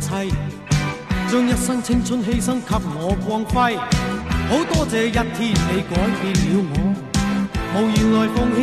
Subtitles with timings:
[0.00, 0.28] 切，
[1.30, 3.76] 将一生青春牺牲给我光辉。
[4.48, 6.40] 好多谢一天你改变了
[6.70, 6.72] 我，
[7.74, 8.58] 无言来奉献，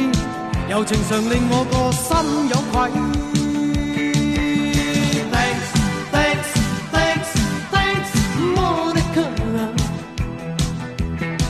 [0.70, 2.08] 柔情常令我个心
[2.50, 2.74] 有愧。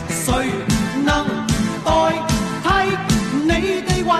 [0.09, 0.23] 谁
[1.05, 1.07] 能
[1.85, 1.87] 代
[2.63, 2.67] 替
[3.43, 3.49] 你
[3.81, 4.11] 地位？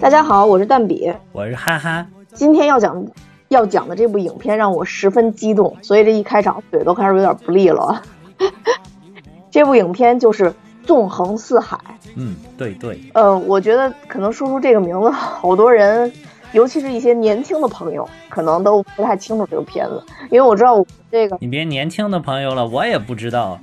[0.00, 1.12] 大家好，我是蛋比。
[1.32, 3.04] 我是哈哈，今天要讲
[3.48, 8.02] 要讲的这部影片让我十分激动，所以这一开场嘴都开始有点不利了。
[9.50, 10.50] 这部影片就是
[10.84, 11.76] 《纵横四海》。
[12.16, 16.12] 嗯，对对，呃，我觉得可能说出这个名字，好多人，
[16.52, 23.58] 尤其是一些年轻的朋友，可能都不太清楚这个片子，因为我知道我这个你别年轻的朋友了，我也不知道。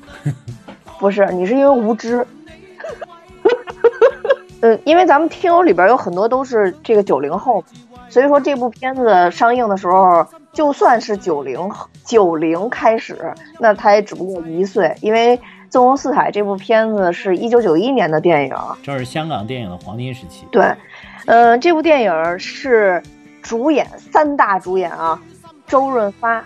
[0.98, 2.26] 不是你是因为无知。
[4.62, 7.64] 嗯，因为咱们听友里边有很多都是这个九零后，
[8.16, 11.70] 所以说这部片子上映的时候，就算是九零
[12.06, 15.38] 九零开始，那他也只不过一岁，因为
[15.70, 20.46] 《纵横四海》这部片子是一九九一年的电影，这是香港电影的黄金时期。
[20.50, 20.64] 对，
[21.26, 23.04] 嗯、这部电影是
[23.42, 25.22] 主演三大主演啊，
[25.68, 26.42] 周润发、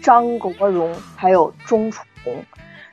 [0.00, 2.34] 张国荣还有钟楚红，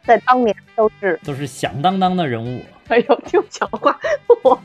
[0.05, 2.61] 在当年都是都是响当当的人物。
[2.89, 3.99] 哎呦，听我讲话，
[4.43, 4.59] 我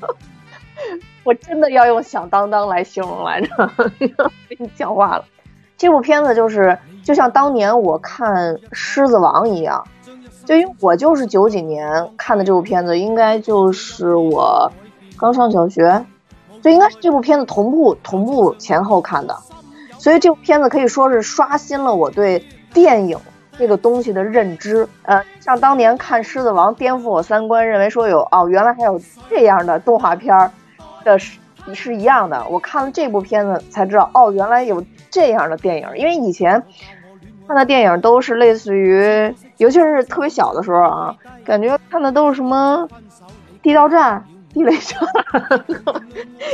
[1.24, 3.48] 我真的要用响当当来形容来着，
[4.48, 5.24] 跟你讲话了。
[5.76, 9.84] 这部片子就是就像当年我看《狮子王》一样，
[10.44, 14.70] 就因为我就是九几年看的这部片子，应该就是我
[15.18, 16.04] 刚上小学，
[16.62, 19.36] 就应该是这部片子同步同步前后看的，
[19.98, 23.18] 所以这部片子可以说是刷新了我对电影
[23.58, 24.88] 这个东西的认知。
[25.02, 30.50] 呃，像当年看《狮子王》颠覆我三观，认为说有哦，原来还有这样的动画片儿
[31.04, 31.38] 的是
[31.72, 32.44] 是一样的。
[32.48, 35.88] 我看了这部片子才知道，哦，原来有这样的电影。
[35.94, 36.60] 因为以前
[37.46, 41.14] 看的电影都是类似于，尤其是特别小的时候啊，
[41.44, 42.88] 感觉看的都是什么
[43.62, 44.24] 地道战。
[44.54, 45.00] 地雷战，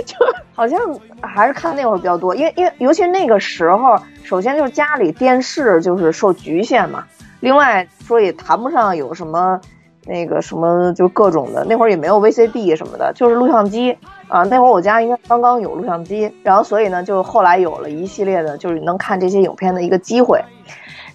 [0.06, 0.16] 就
[0.54, 0.80] 好像
[1.20, 7.04] 还是看那会儿比较多，因为因为尤其那个时候，首先就是家里电视就是受局限嘛，
[7.40, 9.60] 另外说也谈不上有什么
[10.06, 13.98] 那个什么就各种的，那会儿也没有 VCD 什么的，就是录像机
[14.30, 14.42] 啊。
[14.44, 20.42] 那会儿我家应该刚刚有录像机，然后所以呢，就后来有了一系列的就是能看这些影片的一个机会。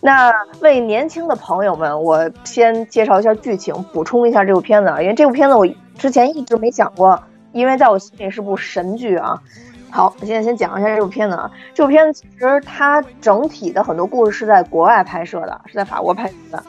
[0.02, 0.32] 那
[0.62, 5.68] 为年轻的朋友们，我先介绍一下剧情，补充一下这部片子啊，因为这部片子我
[5.98, 7.20] 之前一直没讲过，
[7.54, 9.42] 因为在我心里是部神剧啊。
[9.90, 11.50] 好，我现在先讲一下这部片子啊。
[11.74, 16.62] 这部片子其实它整体的很多故事是在国外拍摄的，是在法国拍摄的。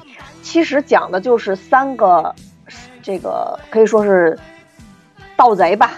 [0.42, 2.32] 其实讲的就是三个，
[3.02, 4.38] 这个可以说是
[5.36, 5.90] 盗贼吧。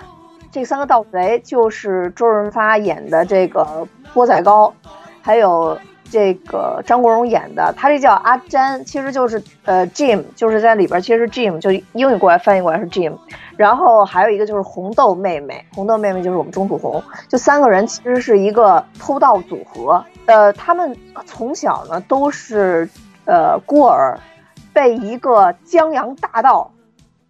[0.51, 4.73] 这三个盗贼就是周润发演的这个波仔高，
[5.23, 5.79] 还有。
[6.11, 13.13] 这个张国荣演的，他这叫阿詹，其实就是呃 Jim，就是在里边其实是 Jim，就英语过来翻译过来是 Jim。
[13.59, 20.03] 然后还有一个就是红豆妹妹，红豆妹妹就是我们钟楚红，就三个人其实是一个偷盗组合。
[20.25, 22.89] 呃，他们从小呢都是
[23.27, 24.19] 呃孤儿，
[24.73, 26.71] 被一个江洋大盗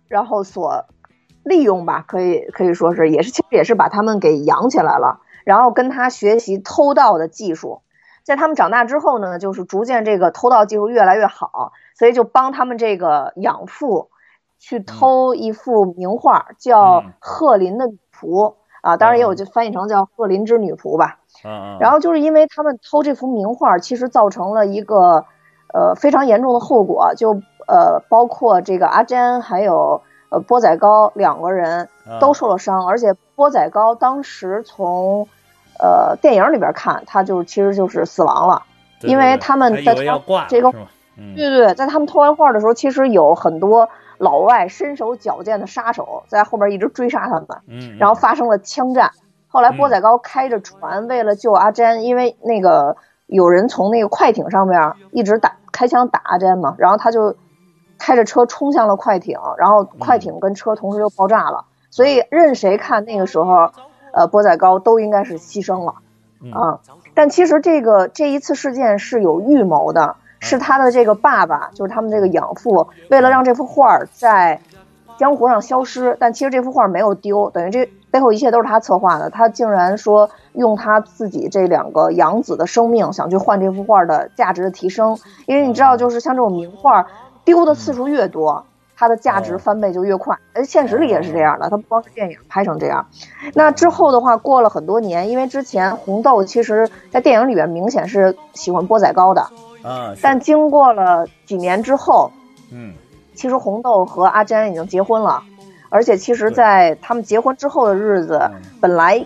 [0.06, 0.87] 然后所
[1.49, 7.81] 利用吧，可以可以说是也是其实也是把他们给养起来了，然后跟他学习偷盗的技术。
[8.23, 14.11] 在他们长大之后呢，就是逐渐这个偷盗技术越来越好，所以就帮他们这个养父
[14.59, 18.51] 去偷一幅名画，叫《鹤林的女仆》
[18.83, 21.19] 啊，当然也有就翻译成叫《鹤林之女仆》吧。
[21.45, 25.25] 嗯然后就是因为他们偷这幅名画，其实造成了一个
[25.73, 31.89] 呃非常严重的后果，就呃包括这个阿詹还有呃波仔高两个人
[32.21, 35.28] 都受了伤，而且波仔高当时从。
[35.81, 38.65] 呃，电影里边看，他就其实就是死亡了，
[39.03, 40.03] 因为他们在他
[40.49, 40.72] 这个，
[41.37, 43.88] 对对对，在他们偷完画的时候，其实有很多
[44.19, 49.12] 老外身手矫健的杀手在后边一直追杀他们，嗯，然后发生了枪战。
[49.47, 57.37] 后来波仔高开着船，为了救阿詹，因为那个有人从那个快艇上面一直打开枪打阿詹嘛，然后他就
[57.99, 61.65] 开着车冲向了快艇，然后快艇跟车同时就爆炸了。
[61.91, 63.71] 所以任谁看那个时候。
[64.11, 65.97] 呃，波仔高都应该是牺牲了，
[66.50, 66.81] 啊，
[67.15, 74.62] 但其实这个这一次事件是有预谋的，是他的这个爸爸，就是他们这个养父，为了让这幅画在
[75.19, 87.06] 江湖上消失，但其实这幅画没有丢，等于这背后一切都是他策划的，他竟然说用他自己这两个养子的生命想去换这幅画的价值的提升，因为你知道，就是像这种名画
[87.49, 90.37] 丢的次数越多，它的价值翻倍就越快。
[90.53, 93.06] 呃，现实里也是这样的，它不光是电影拍成这样。
[93.55, 99.41] 那之后的话，过了很多年，因为之前红豆其实在电影里面明显是喜欢波仔糕的，
[99.83, 102.31] 啊，但经过了几年之后，
[102.71, 102.93] 嗯。
[103.35, 105.41] 其实红豆和阿詹已经结婚了，
[105.91, 108.61] 而且其实，在他们结婚之后的日子，嗯。
[108.81, 109.25] 本来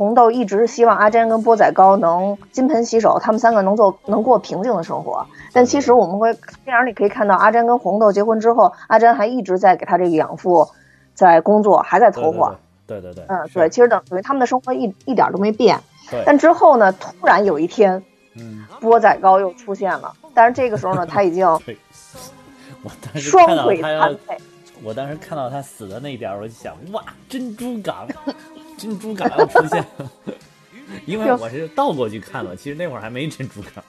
[0.00, 5.26] 红豆一直是希望阿詹跟波仔糕能金盆洗手，他们三个能做能过平静的生活。
[5.52, 6.32] 但其实我们会
[6.64, 10.66] 电影里可以看到，阿詹跟红豆结婚之后，阿詹还一直在给他这个养父
[11.12, 12.56] 在工作，还在投货。
[12.86, 15.78] 对对对，嗯，是对，其实等等于他们的生活一一点都没变。
[16.10, 18.02] 对，但之后呢，突然有一天，
[18.36, 24.38] 嗯，波仔糕又出现了，但是这个时候呢， 他已经，我当时双腿他要残废。
[24.82, 28.08] 我当时看到他死的那一点儿，我就想，哇，珍珠港，
[28.80, 30.10] 珍珠港要出现了，
[31.04, 33.84] 因为我是倒过去看了，其实那会儿还没珍珠港。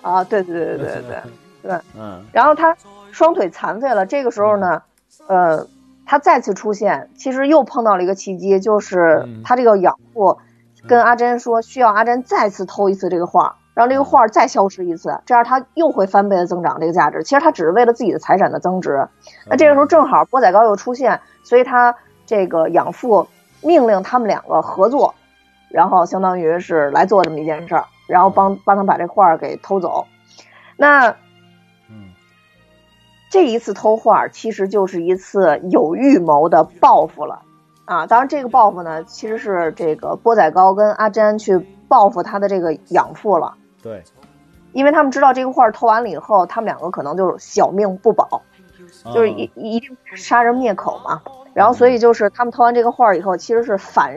[0.00, 1.22] 啊，对对对对对对
[1.62, 1.80] 对。
[1.98, 2.76] 嗯然后他
[3.10, 4.80] 双腿残废了，这个时候呢，
[5.26, 5.66] 呃，
[6.06, 10.38] 他再次出现，其实又碰到了一个契机，就是嗯他这个养父
[10.86, 17.24] 跟阿珍说，需要阿珍再次偷一次这个画，让这个画再消失一次，这样他又会翻倍的增长这个价值。
[17.24, 19.08] 其实他只是为了自己的财产的增值。
[19.48, 23.26] 那这个时候正好波仔糕又出现，所以他这个养父
[23.66, 25.14] 命令他们两个合作，
[25.68, 30.06] 然后相当于是来做这么一件事儿，然后帮帮他把这画儿给偷走。
[30.76, 31.10] 那
[31.90, 32.12] 嗯
[33.30, 37.42] 这一次偷画其实就是一次有预谋的报复了
[37.84, 38.06] 啊！
[38.06, 41.58] 当然，这个报复呢，其实是这个波仔糕跟阿詹去
[41.88, 44.02] 报复他的这个养父了，对，
[44.72, 48.42] 因为他们知道这个画偷完了以后，他们两个可能就是小命不保，
[49.14, 51.22] 就是一嗯一定杀人灭口嘛。
[51.54, 54.16] 然后，所以就是他们偷完这个画以后，其实是反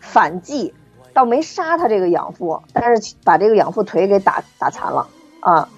[0.00, 0.74] 反击，
[1.14, 5.06] 倒没杀他这个养父，但是把这个养父腿给打打残了
[5.40, 5.68] 啊。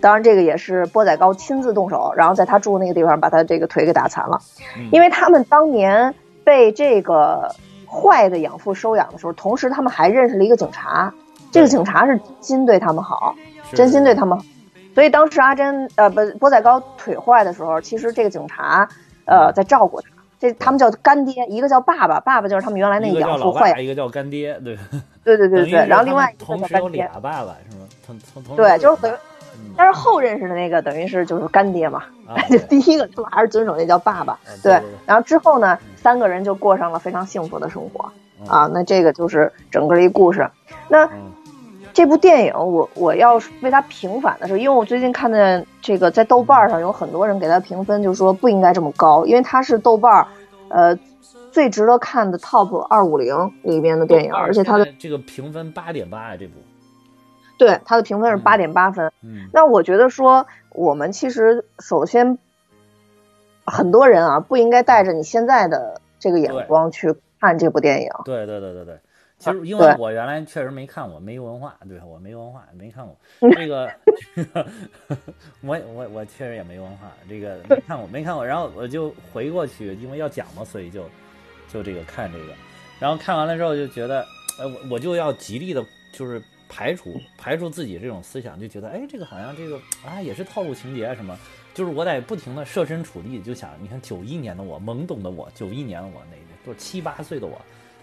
[0.00, 4.40] 当然，这个也是波仔高亲自动手，然后在他住那个地方把他这个腿给打残了。
[4.76, 6.14] 嗯因为他们当年
[6.44, 7.54] 被这个
[7.86, 11.12] 坏的养父收养的时候，同时他们还认识了一个警察，
[11.52, 13.34] 这个警察是真心对他们好，
[13.72, 14.44] 真心对他们好。
[14.94, 18.88] 所以当时阿珍呃不波仔糕腿坏的时候，其实这个警察
[19.24, 20.08] 呃在照顾他。
[20.40, 24.78] 这他们叫干爹，一个叫爸爸，爸爸就是他们原来那养父坏一个叫干爹，对，
[25.24, 27.88] 对对对然后另外一个叫干爹时有俩，爸爸是吗？
[28.06, 29.14] 同同同对，就是等于
[29.56, 34.80] 嗯，但是后认识的那个等于是就是干爹嘛，啊 就第一个他们还是遵守那叫爸爸，啊对。
[35.06, 38.12] 然后之后呢，三个人就过上了非常幸福的生活。
[38.40, 38.46] 嗯。
[38.46, 40.48] 啊，那这个就是整个一故事。
[40.86, 41.32] 那嗯
[41.98, 50.24] 这部电影我我要是为它平反的时候，因为我最近看见这个在豆瓣上有很多人给它评分，就说不应该这么高，因为它是豆瓣
[50.68, 50.96] 呃
[51.50, 56.52] 最值得看的 Top 二五零里面的电影，而且它的这个评分八点八啊，这部，
[57.58, 59.10] 对它的评分是嗯八点八分。
[59.24, 62.38] 嗯那我觉得说，我们其实首先
[63.66, 68.08] 很多人啊，不应该带着你现在的这个眼光去看这部电影。
[68.24, 69.00] 对对对对对。
[69.38, 73.16] 其实，因为我原来确实没看过，没文化，对我没文化，没看过
[73.54, 73.88] 这个，
[74.34, 74.66] 这个
[75.60, 78.44] 我我我确实也没文化，这个没看过，没看过。
[78.44, 81.08] 然后我就回过去，因为要讲嘛，所以就
[81.72, 82.52] 就这个看这个。
[82.98, 84.26] 然后看完了之后就觉得，
[84.58, 91.38] 呃，我我就要极力的，就是排除排除自己这种思想，就觉得，哎，这个好像这个啊也是套路情节啊什么。
[91.74, 96.36] 就是我得不停的设身处地，就想，你看九一年的我，懵懂的我，九一年的我，那
[96.66, 97.56] 都是七八岁的我，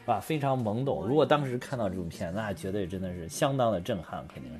[0.05, 0.19] 是吧？
[0.19, 1.03] 非常懵懂。
[1.03, 4.51] 如果当时看到这部片，那绝对真的是相当的震撼，肯定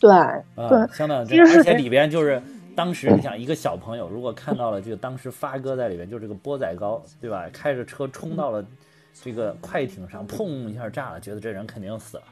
[0.00, 2.42] 对啊，对，相当的震撼，而且里边就是
[2.74, 7.46] 当时你想一个小朋友，如果看到了这个当时发哥在里边，就是这个波仔糕，对吧？
[7.52, 8.64] 开着车冲到了
[9.12, 12.22] 这个快艇上，砰一下炸了，觉得这人肯定死了。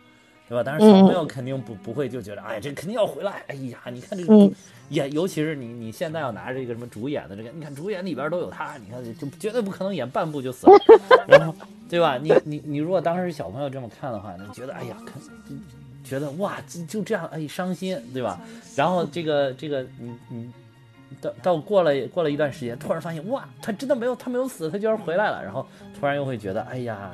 [0.48, 0.62] 对吧？
[0.64, 3.42] 但是小朋友肯定不不会就觉得，哎，这肯定要回来。
[3.48, 4.52] 哎呀，你看这个嗯
[4.88, 10.72] 演，尤其是你你现在要拿着这个什么主演的这个，你看主演里边都有他，你看就绝对不可能演半部就死了，
[11.28, 11.54] 然后
[11.88, 12.16] 对吧？
[12.16, 15.20] 你你你如果当时小朋友这么看的话，你觉得哎呀，看
[16.02, 18.40] 觉得哇，就就这样，哎，伤心，对吧？
[18.74, 20.50] 然后这个这个，你你
[21.20, 25.66] 到到过了过了一段时间，突然发现哇，他真的没有他没有死，他居然回来了，然后
[26.00, 27.10] 突然又会觉得，哎呀，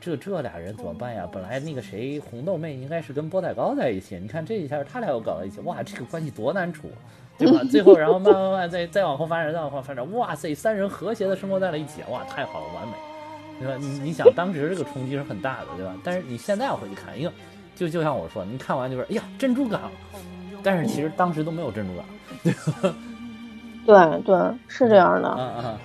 [0.00, 1.28] 这这俩人怎么办呀？
[1.30, 6.88] 本来那个谁红豆妹应该是跟波仔高在一起，你看这一下他俩又搞到一起，哇，这个关系多难处，
[7.36, 7.62] 对吧？
[7.70, 12.94] 最后然后慢慢慢慢再再往后发展，再往后发展，哇塞，三人和谐的生活在了一起，哇，太好了，完美。
[13.58, 13.74] 对吧？
[13.78, 15.94] 你你想当时这个冲击是很大的，对吧？
[16.02, 17.32] 但是你现在回去看，因为
[17.76, 19.92] 就就像我说，你看完就是哎呀珍珠港，
[20.62, 22.04] 但是其实当时都没有珍珠港，
[22.42, 22.96] 对吧
[23.84, 25.28] 对对，是这样的。
[25.28, 25.80] 啊啊，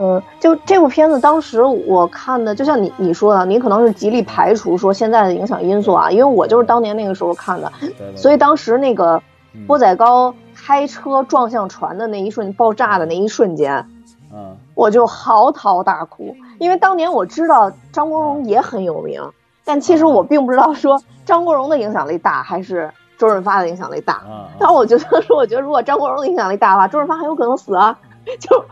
[0.00, 7.72] 嗯，就这部片子，当时我看的，就像你你说的，你可能是极力排除说现在的影响因素啊，因为我就是当年那个时候看的，
[8.16, 9.20] 所以当时那个
[9.54, 9.66] 嗯。
[9.66, 13.84] 波仔高开车撞向船的那一瞬爆炸的那一瞬间，
[14.32, 14.56] 嗯。
[14.74, 19.20] 我就嚎啕大哭，因为当年我知道张国荣也很有名，
[19.64, 22.88] 但其实我并不知道说张国荣的影响力大还是
[23.18, 24.14] 周润发的影响力大。
[24.14, 27.98] 啊但我觉得说， 我觉得如果张国荣的影响力大的话，周润发很有可能死啊。
[28.38, 28.64] 就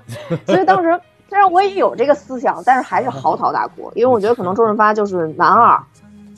[0.47, 1.01] 所以当时
[1.37, 5.79] 虽然我也有这个思想，但是还是嚎啕大哭，因为我觉得可能周润发就是男二。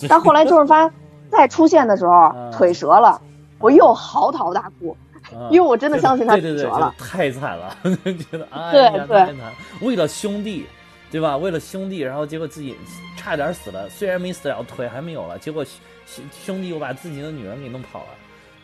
[0.08, 0.90] 但后来周润发
[1.30, 3.20] 再出现的时候嗯，腿折了，
[3.60, 4.96] 我又嚎啕大哭，
[5.32, 6.94] 嗯因为我真的相信他对对对，腿折了。
[6.98, 7.76] 太惨了，
[8.28, 9.52] 觉得哎对呀对太惨了，
[9.82, 10.66] 为了兄弟。
[11.10, 11.36] 对吧？
[11.38, 12.76] 为了兄弟，然后结果自己
[13.16, 15.64] 差点死了，虽然没死了，腿还没有了，结果
[16.04, 18.06] 兄兄弟又把自己的女人给弄跑了。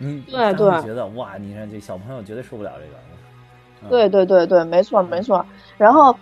[0.00, 2.98] 嗯，当时对对觉得哇，你看这小朋友绝对受不了这个。
[3.84, 5.44] 嗯对对对对，没错没错。
[5.76, 6.16] 然后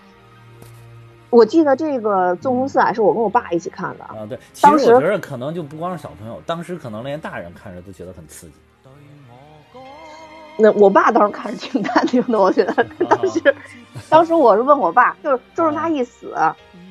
[1.30, 8.52] 我记得这个《纵横四海》是我跟我爸一起看的，啊，对，其实我觉得可能就不光是小朋友，当时可能连大人看着都觉得很刺激。
[10.58, 13.54] 那我爸当时看着挺淡定的，我觉得 当时，
[14.10, 16.34] 当时我是问我爸，就是周润发一死，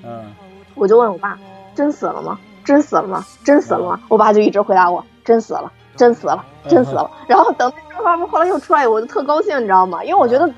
[0.04, 0.26] 嗯，
[0.74, 1.38] 我就问我爸，
[1.76, 2.40] 真死了吗？
[2.66, 3.24] 真死了吗？
[3.44, 4.02] 真死了吗？
[4.10, 7.08] 我爸就一直回答我，真死了，真死了，真死了。
[7.28, 10.04] 然后等那周润发后来又出来，我就特高兴，你知道吗？
[10.04, 10.50] 因为我觉得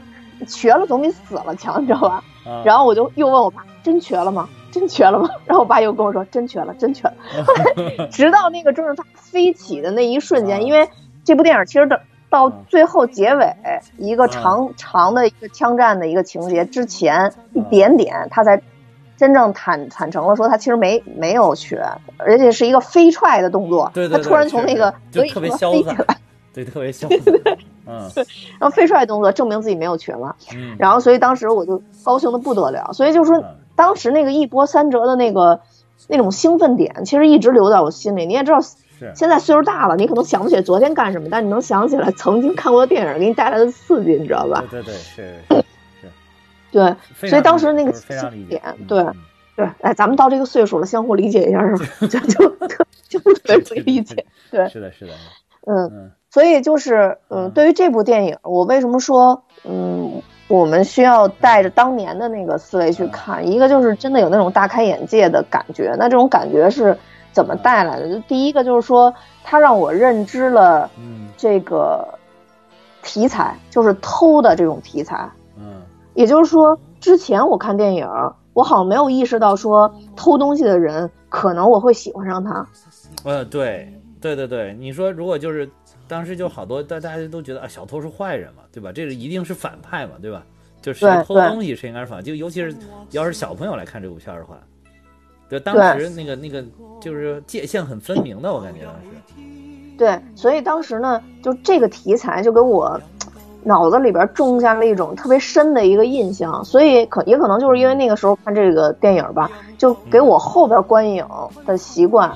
[0.48, 2.24] 瘸了总比死了强，你知道吧？
[2.46, 4.48] 啊然后我就又问我爸，真瘸了吗？
[4.72, 5.28] 真瘸了吗？
[5.46, 7.14] 然后我爸又跟我说，真瘸了，真瘸了。
[7.46, 7.54] 后
[8.00, 10.88] 来直到那个周润发飞起的那一瞬啊间，因为
[11.26, 13.54] 这部电影其实到到最后结尾
[13.98, 18.62] 一个长长的一个枪战的一个情节之前一点点，他才
[19.24, 21.82] 真正坦坦诚了说他其实没没有瘸，
[22.18, 26.18] 而且是一个飞踹的动作，对对对他突然从那个是就特别潇洒来，
[26.54, 27.52] 对，特别潇洒。
[27.88, 28.12] 嗯
[28.60, 33.46] 然后飞踹动作证明自己没有瘸嘛，嗯，然后所以当时我就高兴的不得了，所以就说嗯
[33.78, 35.62] 当时那个一波三折的那个
[36.10, 38.26] 那种兴奋点，其实一直留在我心里。
[38.26, 38.60] 你也知道，
[39.16, 44.62] 现在岁数大了，你可能想不起来昨天干什么，但你能想起来曾经看过的电影给你带来的刺激，你知道吧？
[44.70, 45.64] 对对对，是
[46.74, 46.96] 对，
[47.30, 47.92] 所以当时那个
[48.50, 49.16] 点，嗯对嗯
[49.56, 51.86] 对，哎，咱们到这个岁数了，相互理解一下是吧？
[52.08, 55.14] 就就特就特别容易理解， 对，是的，是的，
[55.68, 55.86] 嗯。
[55.94, 63.48] 嗯所以就是，嗯，嗯对于这部电影，我为什么说，嗯，我们需要带着当年的那个思维去看？
[63.48, 66.98] 一个就是真的有那种大开眼界的感觉，那这种感觉是
[67.32, 68.10] 怎么带来的？
[68.10, 69.14] 就第一个就是说，
[69.44, 72.04] 它让我认知了嗯这个
[73.04, 75.30] 题材，就是偷的这种题材。
[76.14, 78.08] 嗯也就是说，之前我看电影，
[78.54, 82.66] 我好像没有意识到说偷东西的人可能我会喜欢上他。
[83.24, 83.92] 呃，对
[84.22, 85.70] 对对对，你说如果就是
[86.08, 88.92] 当时就好多大大家都觉得啊，小偷是坏人嘛，对吧？
[88.92, 90.44] 这个一定是反派嘛，对吧？
[90.82, 92.76] 就是偷东西谁应该是反，就尤其是
[93.12, 94.58] 要是小朋友来看这部片儿的话，
[95.50, 96.64] 对，当时那个那个
[97.00, 99.00] 就是界限很分明的，我感觉当时。
[99.98, 103.00] 对，所以当时呢，就这个题材就跟我
[103.66, 111.26] 脑子里边种下了一种特别深的一个印象，所以可也可能就是因为那个时候看这个电影吧，就给我后边观影
[111.66, 112.32] 的习惯，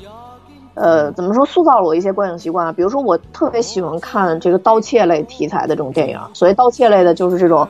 [0.74, 2.72] 呃，怎么说塑造了我一些观影习惯啊？
[2.72, 7.68] 比如说我特别喜欢看这个盗窃类题材的这种电影，所谓盗窃类的就是这种，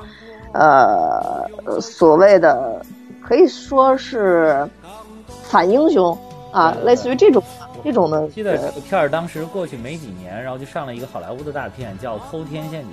[0.51, 2.81] 呃，呃所谓的
[3.21, 4.67] 可以说是
[5.43, 6.17] 反英雄
[6.51, 7.41] 啊，类似于这种
[7.83, 8.27] 这种的。
[8.29, 12.91] 记得呃这个片儿当时过去没几年，然后就上了一个好莱坞的大片，叫《偷天陷阱》，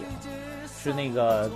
[0.84, 1.50] 是那个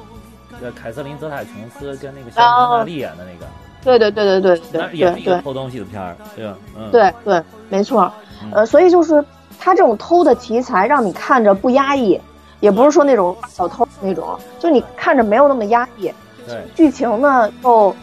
[0.63, 3.47] 呃凯瑟琳·泽塔·琼斯跟那个肖恩·康纳利演的那个，
[3.85, 6.57] 对对对对对对是一个偷东西的片儿，对吧？
[6.75, 8.11] 嗯，对对，没错。
[8.43, 9.23] 嗯呃，所以就是
[9.59, 12.19] 他这种偷的题材，让你看着不压抑，
[12.61, 16.11] 也不是说那种小偷那种，就你看着没有那么压抑。
[16.47, 17.95] 对，剧情呢又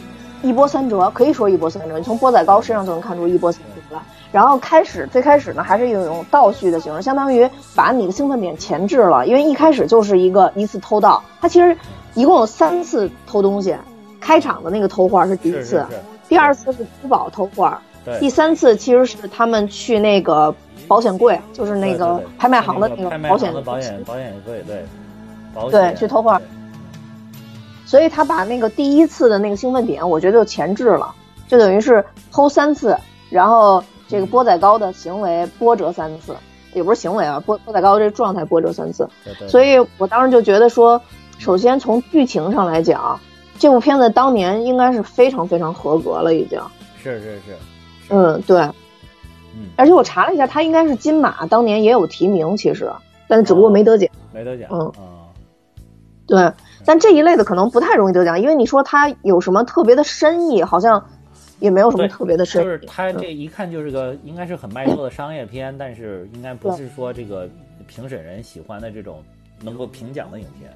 [0.44, 1.98] 一波三折，可以说一波三折。
[1.98, 3.75] 你从波仔高身上就能看出一波三折来。
[4.36, 11.74] 然后开始最开始呢，还是用一种倒叙的形式，相当于把你的兴奋点前置了，因为一开始就是一个一次偷盗，他其实
[12.16, 13.74] 一共有三次偷东西，
[14.20, 15.86] 开场的那个偷画是第一次，是是是，
[16.28, 17.82] 第二次是珠宝偷画，
[18.20, 20.54] 第三次其实是他们去那个
[20.86, 24.86] 保险柜，就是那个拍卖行的那个保险行的保险保险柜，对，
[25.54, 26.42] 保对去偷画
[27.86, 31.16] 所以他把那个第一次的那个兴奋点，我觉得就前置了，
[31.48, 32.98] 就等于是偷三次，
[33.30, 36.36] 然后这个波仔高的行为波折三次，
[36.74, 39.08] 也不是行为啊，波波仔高这个状态波折三次。
[39.24, 41.02] 对对，所以我当时就觉得说，
[41.38, 43.20] 首先从剧情上来讲，
[43.58, 46.62] 这部片子当年应该是非常非常合格了，已经。
[47.02, 47.56] 是是是，
[48.10, 48.60] 嗯，对。
[49.58, 52.92] 嗯，而且我查了一下，他应该是金马当年也有提名，其实，
[53.28, 54.10] 但只不过没得奖。
[54.34, 54.80] 没得奖，嗯。
[54.98, 55.32] 啊，
[56.28, 56.52] 对，
[56.84, 61.06] 但这一类的可能不太容易得奖，因为你说它有什么特别的深意，好像
[61.60, 62.64] 也没有什么特别的事。
[62.64, 67.48] 就是他这一看就是个应该是很卖座的商业片，但是应该不是说这个
[67.88, 69.24] 评审人喜欢的这种
[69.62, 70.72] 能够评奖的影片，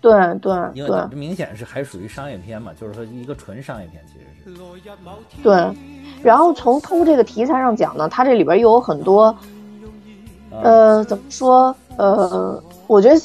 [0.00, 5.42] 对对因为对它明显是还属于商业片嘛，就是说一个纯商业片其实是。
[5.42, 5.54] 对。
[6.22, 9.38] 然后从通过这个题材上讲呢，它这里边又有很多，啊
[10.62, 11.74] 呃，怎么说？
[11.96, 13.18] 呃，我觉得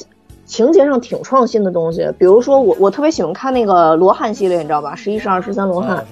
[0.44, 2.06] 情节上挺创新的东西。
[2.18, 4.94] 比如说我，我特别喜欢看那个罗汉系列，你知道吧？
[4.94, 6.04] 十一、十二、十三罗汉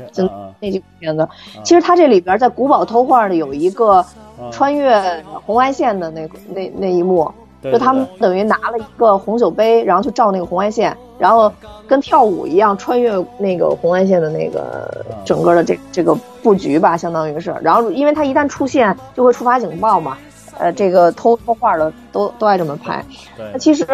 [0.65, 1.29] 那几部片子。
[1.63, 4.07] 其实它这里边在古堡偷画的有一个啊
[4.51, 7.31] 穿越红外线的那个那那一幕，
[7.63, 11.53] 就他们等于拿了一个红酒杯，然后去照那个红外线，然后
[11.87, 17.55] 跟跳舞一样穿越那个红外线的那个啊整个的这这个布局吧，相当于是。
[17.63, 20.17] 然后因为它一旦出现，就会触发警报嘛。
[20.57, 23.05] 呃，这个偷偷画的都都爱这么拍。
[23.53, 23.85] 那，其实，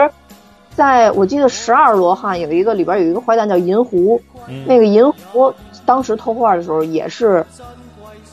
[0.80, 4.18] 在我记得十二罗汉有一个里边有一个坏蛋叫银狐，
[4.48, 4.64] 嗯。
[4.66, 5.52] 那个银狐
[5.84, 7.44] 当时偷画的时候也是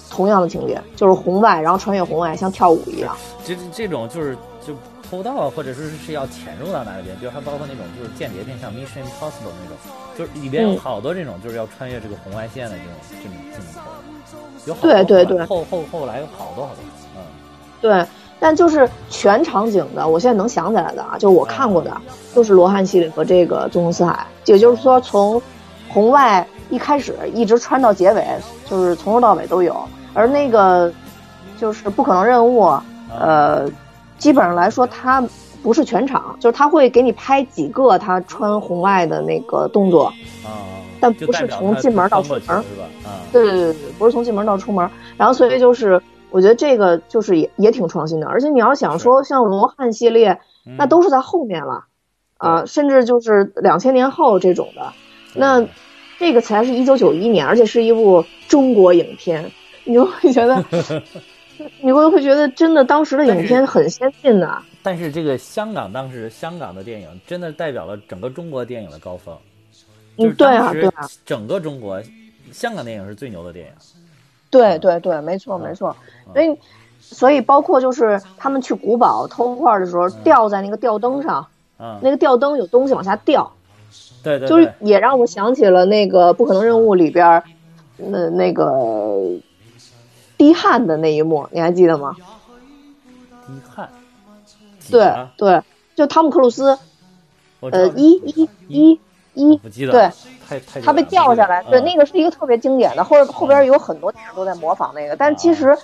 [0.09, 3.13] 同样的情节，就是红外，然后穿越红外，像跳舞一样。
[3.43, 4.33] 这这种就是
[4.65, 4.73] 就
[5.09, 9.75] 偷盗啊，或者说是是要潜入到哪里边，比如还包括那种就是间谍片，像 Mission Impossible 那种，
[10.17, 13.81] 就是里边有嗯好多这种就是要穿越这个红外线的这种这种镜头，
[14.67, 15.45] 有好对对对。
[15.45, 16.81] 后后后来有好多好多，
[17.17, 17.21] 嗯。
[17.81, 17.91] 对，
[18.39, 21.91] 但就是全场景的，我现在能想起来的啊，就是我看过的，
[22.35, 25.41] 就是罗汉系列和这个纵横四海，也就是说从
[25.89, 28.25] 红外一开始一直穿到结尾，
[28.65, 29.75] 就是从头到尾都有。
[30.13, 30.91] 而那个
[31.59, 32.75] 就是不可能任务，
[33.19, 33.69] 呃，
[34.17, 35.23] 基本上来说它
[35.63, 40.05] 不是全场，就是他会给你拍几个他穿红外的那个动作，
[40.43, 40.65] 啊，
[40.99, 42.41] 但不是从进门到出门。
[42.41, 42.63] 是吧？
[43.03, 50.75] 啊，对对对对，不是从进门到出门，然后所以就是我觉得这个就是也也挺创新的，而且你要想说像罗汉系列，嗯。
[50.77, 51.85] 那都是在后面了，
[52.37, 54.93] 啊、甚至就是两千年后这种的，
[55.33, 55.65] 那
[56.19, 59.51] 这个才是一九九一年，而且是一部中国影片，
[59.85, 60.63] 你就会觉得，
[61.81, 69.35] 你会会觉得真的当时的影片很先进的，但是这个香港当时香港的电影真的代表了整个中国电影的高峰，
[70.17, 72.01] 嗯，对啊对啊，整个中国
[72.51, 73.73] 香港电影是最牛的电影，
[74.49, 75.95] 对对对，没错没错，
[76.33, 76.57] 所以
[76.99, 81.47] 所以包括就是他们去古堡偷画的时候，吊在那个吊灯上。
[81.79, 83.53] 嗯，那个吊灯有东西往下掉，
[84.23, 87.43] 对对，就是也让我想起了那个《不可能任务》里边，
[87.97, 89.21] 那那个
[90.35, 92.15] 滴汗的那一幕，你还记得吗？
[93.45, 93.87] 滴汗，
[94.89, 95.61] 对啊对，
[95.95, 96.75] 就汤姆克鲁斯，
[97.59, 98.99] 呃，一一一
[99.35, 100.11] 一，不记得
[100.47, 101.83] 太太他被掉下来，对，嗯。
[101.83, 105.77] 那个是一个特别经典的，后后边有很多电影都在模仿那个，但其实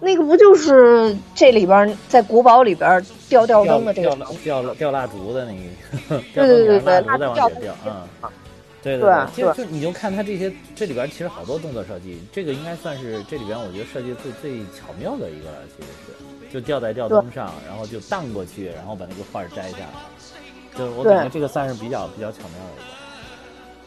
[0.00, 4.38] 那个不就是这里边在古堡里边吊吊灯的这个掉场景？
[4.44, 8.32] 掉掉蜡烛的那个， 对对对对蜡烛在往蜡下掉烛啊。
[8.80, 22.97] 对对对就你就看他这些，这里边其实好多动作设计，这个应该算是这里边我觉得设计最最巧妙的一个了，其实是就吊在吊灯上，然后就荡过去，然后把那个画儿摘下来，就是我感觉这个算是比较比较巧妙的一个。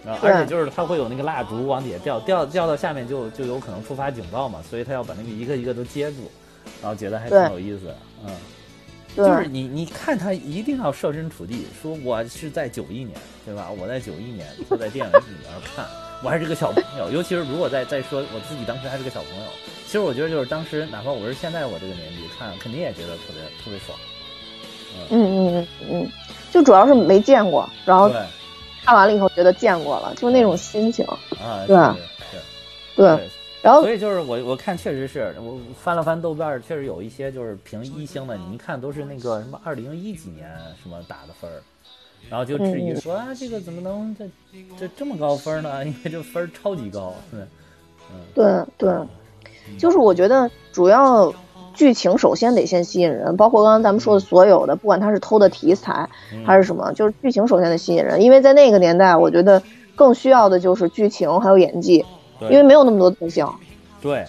[0.06, 6.32] 然后，而且就是它会有那个蜡烛往底下掉，掉掉到下面就就有可能触发警报嘛，所以他要把那个一个一个都接住，
[6.82, 8.32] 然后觉得还挺有意思的，嗯。
[9.14, 13.10] 就是你，你看他一定要设身处地，说我是在九一年，
[13.46, 13.68] 对吧？
[13.78, 15.86] 我在九一年坐在电影里面看，
[16.24, 17.12] 我还是个小朋友。
[17.12, 19.46] 尤其是如果再再说我自己当时还是个小朋友，
[19.86, 24.00] 其实我觉得就是当时，哪怕我是现在我这个年纪看，肯定也觉得特别特别爽。
[25.10, 26.12] 嗯嗯嗯嗯，
[26.50, 28.22] 就主要是没见过，然后对
[28.84, 31.06] 看完了以后觉得见过了，就那种心情。
[31.42, 31.76] 啊，对
[32.96, 33.30] 对，对。
[33.62, 40.50] 然后所以就是我我看确实是我翻了翻豆瓣，确实有一些就是评一星的，你一看都是那个什么二零一几年
[40.82, 41.62] 什么打的分儿，
[42.28, 44.26] 然后就质疑说啊这个怎么能这
[44.80, 45.86] 这这么高分呢？
[45.86, 47.48] 因为这分儿超级高，嗯
[48.34, 48.44] 对
[48.80, 48.92] 对，
[49.78, 51.32] 就是我觉得主要
[51.82, 56.46] 剧情首先得先吸引人，包括刚刚咱们说的所有的，不管它是偷的题材嗯。
[56.46, 59.60] 还是什么，就是剧情首先得吸引人，因为在那个年代，我觉得
[59.96, 62.06] 更需要的就是剧情还有演技，
[62.42, 63.56] 因为没有那么多特效。
[64.00, 64.24] 对，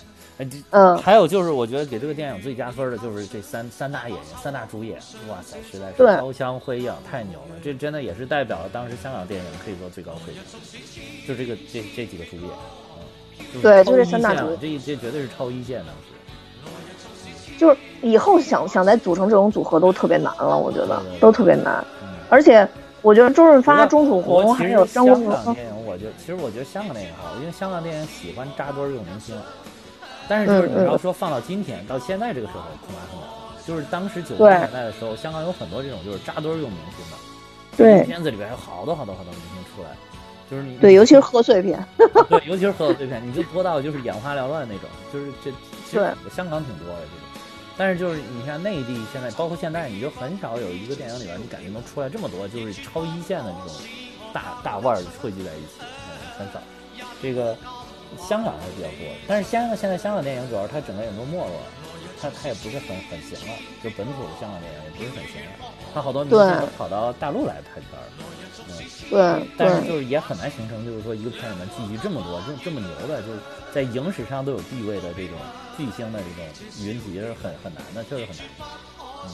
[0.70, 4.96] 嗯，还有就是我觉得给这个电影最加分的就是这三三大演员三大主演，
[5.28, 6.06] 哇塞，实在是对。
[6.16, 7.56] 刀枪辉映，太牛了！
[7.62, 12.48] 这真的也是代表了当时香港电影可以说最高水平，就这个这这几个主演，
[13.60, 16.11] 对就这三大主这这绝对是超一线当时。
[17.62, 21.84] 就是以后想想再组成这种组合都特别难了，我觉得都特别难。
[22.02, 22.68] 嗯，而且
[23.02, 29.36] 我觉得周润发、钟楚红还有张国荣，香港电影，我觉得其实我觉得香港电影好，因为香港电影喜欢扎堆儿用明星，
[30.28, 33.28] 但是就是你要说放到今天到现在这个时候，恐怕很难。
[33.64, 37.16] 就是当时九十年代的时候，香港有很多这种就是扎堆儿用明星的，
[37.76, 39.90] 对片子里边有好多好多好多明星出来，
[40.50, 41.78] 就是你对，尤其是贺岁片，
[42.28, 45.52] 对，尤其是贺岁片，你就多到就是眼花缭乱那种，就是这
[45.86, 47.31] 其实对香港挺多的这种。
[47.76, 53.76] 但是就是你像内地现在，包括现在，你就很少有一个电影里边，你感觉能出来这么多就是超一线的这种
[54.32, 56.60] 大大腕儿汇聚在一起，嗯，很少。
[57.22, 57.56] 这个
[58.18, 61.52] 香港还是比较多，但是香港现在香港电影主要它整个也都没落了，
[62.20, 68.04] 它它也不是很很行了，就本土的香港电影也不是很行了，它好多明星都跑到大陆来拍片儿，
[68.68, 68.76] 嗯。
[69.10, 73.38] 对对但是就是也很难形成，就是说一个片里面聚集这么多这这么牛的，就是
[73.72, 75.36] 在影史上都有地位的这种
[75.76, 76.44] 巨星的这种
[76.86, 78.46] 云集是很很难的，确实很难。
[79.24, 79.30] 嗯，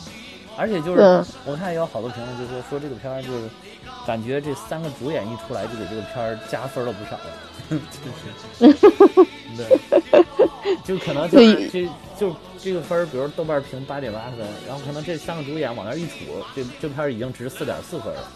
[0.56, 3.48] 而且就是对我看也有好多评论就说说这个片儿就是
[4.06, 7.30] 感觉这三个主演一出来就给这个片儿加分了不少了，
[8.58, 8.76] 就是
[9.56, 9.78] 对，
[10.84, 18.30] 就可能就是这就这个分儿，比如豆瓣评八点八分，然后可能这三个主演往那儿一杵，这这片儿已经值四点四分了。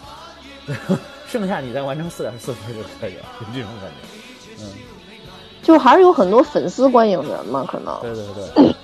[1.28, 3.96] 剩下你再完成四点四分就可以了，就这种感觉。
[5.62, 7.98] 嗯，就还是有很多粉丝观影人嘛，可能。
[8.02, 8.74] 对对对，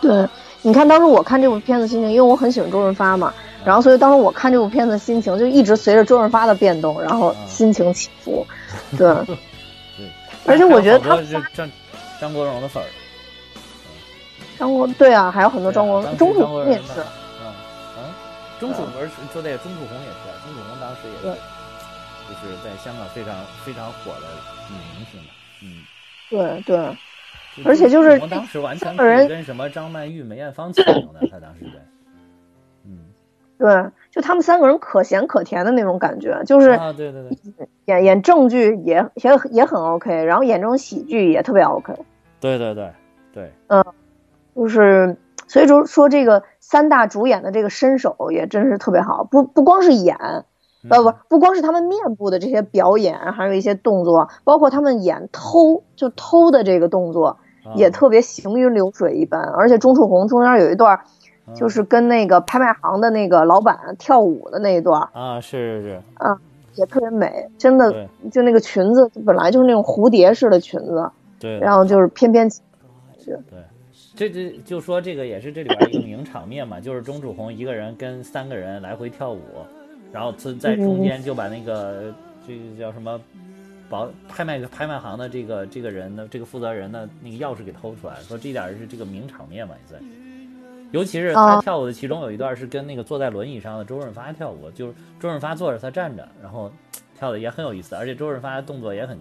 [0.00, 0.28] 对，
[0.62, 3.32] 你看当时我看这部片子心情，因为我很喜欢周润发嘛，
[3.64, 8.46] 然后所以当时我看这部片子心情就一直随着周润发的变动，然后心情起伏。
[8.96, 9.36] 对，对。
[10.46, 11.16] 而且我觉得他
[11.54, 11.70] 张
[12.20, 12.86] 张国荣的粉儿，
[14.58, 17.00] 张国对啊，还有很多张国荣，钟楚红也是。
[17.40, 17.52] 嗯。
[17.98, 18.02] 嗯，
[18.58, 21.36] 钟楚红是说对，钟楚红也是，钟楚红当时也是，
[22.28, 24.26] 就是在香港非常非常火的
[24.68, 25.34] 女明星吧。
[26.32, 26.62] 嗯。
[26.64, 26.96] 对
[27.54, 31.82] 对，而且就是当时完全可以跟什么张曼玉、梅艳芳齐名的，他当时在。
[32.84, 32.98] 嗯，
[33.58, 37.22] 对，就他们三个人可咸可甜的那种感觉，就是啊，对对
[37.56, 41.94] 对，演演正剧也也也很 OK，然后演这种喜剧也特别 OK，
[42.40, 42.90] 对对对
[43.32, 43.84] 对，嗯
[44.56, 45.16] 就是
[45.46, 50.16] 所以说说这个三大主演的这个身手也真是特别好，不不光是演，
[50.90, 57.36] 呃不不光是他们面部的这些表演，还有一些动作，包括他们演偷就偷的这个动作啊。
[57.76, 60.98] 也特别行云流水一般，而且钟楚红中间有一段
[61.46, 65.08] 嗯就是跟那个拍卖行的那个老板跳舞的那一段。
[65.12, 66.02] 啊，是是是。
[66.14, 66.36] 啊，
[66.74, 72.60] 也特别美，真的就那个裙子本来就是那种蝴蝶式的裙子，对，然后就是翩翩起
[73.24, 73.38] 对，
[74.16, 79.38] 这这就说这个也是这里边一个名场面嘛，就是钟楚红一个人跟三个人来回跳舞，
[80.12, 82.14] 然后在在中间就把那个
[82.46, 83.20] 这个叫什么
[83.88, 90.02] 保拍卖拍卖行的这个这个人的这个负责人的那个钥匙给偷出来，说这点是这个名场面嘛，也算。
[90.90, 96.70] 尤其是他啊跳舞的其中有一段是跟那个坐在轮椅上的周润发跳舞，就是周润发坐着，他站着，然后
[97.18, 99.18] 跳的也很有意思，而且周润发的动作也很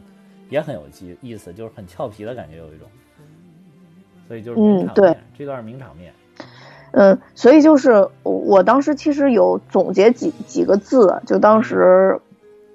[0.50, 2.88] 也很有意意思，就是很俏皮的感觉，有一种。
[4.28, 6.14] 所以就是名场面，这段是名场面。
[6.94, 7.92] 嗯，所以就是
[8.24, 12.20] 我我当时其实有总结几几个字，就当时，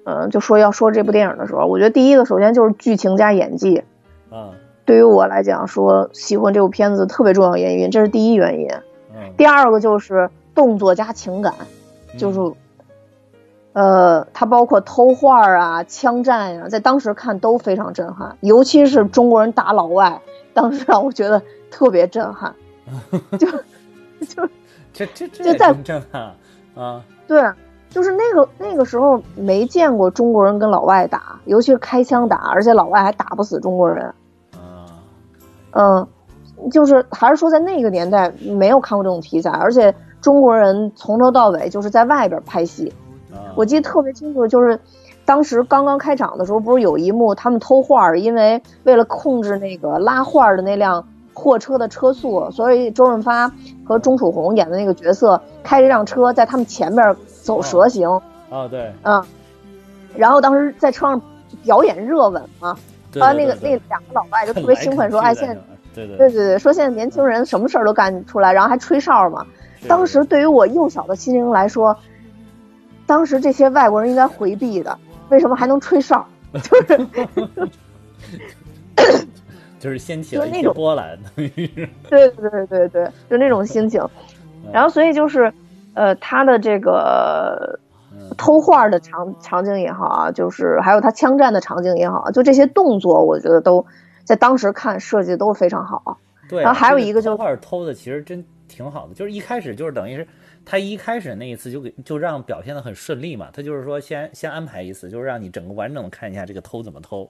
[0.05, 3.83] 嗯，就说要说这部电影的时候，我觉得第一个首先就是剧情加演技，
[4.31, 4.49] 啊，
[4.85, 8.67] 对于我来讲说喜欢这部片子特别重要的原因，这是第一原因。
[9.13, 11.53] 嗯，第二个就是动作加情感，
[12.17, 12.39] 就是，
[13.73, 20.21] 呃，它包括偷画啊、枪战呀、在当时看都非常震撼，尤其是中国人打老外，
[20.55, 22.55] 当时让我觉得特别震撼。
[23.37, 23.45] 就
[24.27, 24.47] 就
[24.93, 26.33] 这这这就在也真震撼
[26.75, 27.03] 啊！
[27.27, 27.41] 对，
[27.89, 34.05] 就是那个那个时候没见过中国人跟老外打，尤其是开枪打，而且老外还打不死中国人。
[34.53, 34.85] 啊，
[35.71, 36.07] 嗯，
[36.71, 42.91] 就是还是说在那个年代没有看过这种题材，而且中国人从头到尾就是在外边拍戏。
[43.31, 44.79] 啊我记得特别清楚，就是
[45.25, 53.51] 当时刚刚开场的时候，不是有一幕他们偷画儿，因为为了控制那个拉画儿的那辆货车的车速，所以周润发
[53.87, 58.07] 和钟楚红演的那个角色开这辆车在他们前面走蛇形，
[58.49, 59.23] 哦，对嗯，
[60.15, 61.21] 然后当时在车上
[61.63, 62.73] 表演热吻嘛，
[63.13, 65.55] 后来，那个那两个老外就特别兴奋说，哎，现在。
[65.95, 69.43] 对对对对对，说现在年轻人什么事儿都干出来，然后还吹哨嘛。
[69.87, 71.97] 当时对于我幼小的心灵来说，
[73.07, 74.95] 当时这些外国人应该回避的，
[75.29, 76.23] 为什么还能吹哨？
[76.53, 77.07] 就是
[79.79, 84.03] 就是掀起了一些就那种波澜，等于是对对对对对，就那种心情。
[84.73, 85.53] 然后所以就是，
[85.93, 87.79] 呃，他的这个
[88.11, 93.85] 嗯偷画的场场景也好啊，就是还有他枪战的场景也好啊，就这些动作，我觉得都
[94.23, 96.17] 在当时看设计的都是非常好。
[96.49, 96.63] 对啊。
[96.63, 100.27] 然后还有一个就是偷画偷的其实真挺好的，就是一开始就是等于是
[100.65, 107.29] 他一开始那一次就给就让表现的很顺利嘛，他就是说先先安排一次，就是让你整个完整的看一下这个偷怎么偷。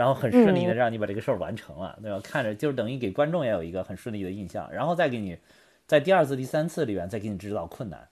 [0.00, 2.18] 然后很顺利的嗯让你把这个事儿完成了，对吧？
[2.24, 5.36] 看着就是等于给观众也有一个很顺利的印象，然后再给你
[5.86, 8.08] 在第二次、第三次里边再给你制造困难。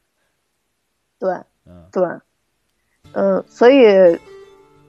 [1.18, 1.32] 对，
[1.64, 2.06] 嗯对，
[3.14, 4.20] 嗯，所以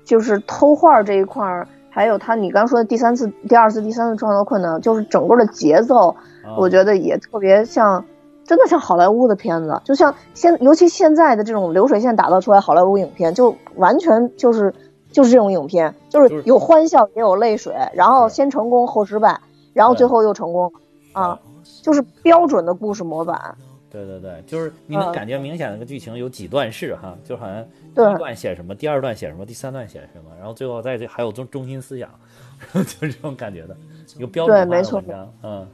[0.03, 6.09] 就是偷画这一块儿，还有他你刚说的第三次、第二次、第三次创造困难，就是整个的节奏，
[6.43, 8.03] 啊我觉得也特别像，
[8.43, 14.73] 真的像好莱坞的片子，就像现尤其现在的这种流水线打造出来好莱坞影片，就完全就是
[15.11, 19.39] 就是这种影片，就就是是有欢笑也有泪水，然后先成功后失败，
[19.73, 20.71] 然后最后又成功，
[21.13, 21.39] 啊，
[21.81, 23.55] 就是标准的故事模板。
[23.91, 32.07] 对对对，就是你能嗯感觉明显那个剧情有几段式哈，就好像第一段写什么，第二段写什么，第三段写什么，然后最后再这还有中中心思想，
[32.71, 33.75] 就是这种感觉的，
[34.19, 35.67] 有标准化的对没错文章，嗯，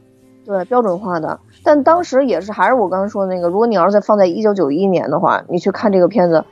[0.46, 1.38] 对，标准化的。
[1.62, 6.42] 但当时也是，还是我刚才说的那个，如果你要是再放在一九九一年的话，你去看这个片子，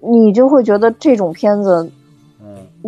[0.00, 1.88] 你就会觉得这种片子，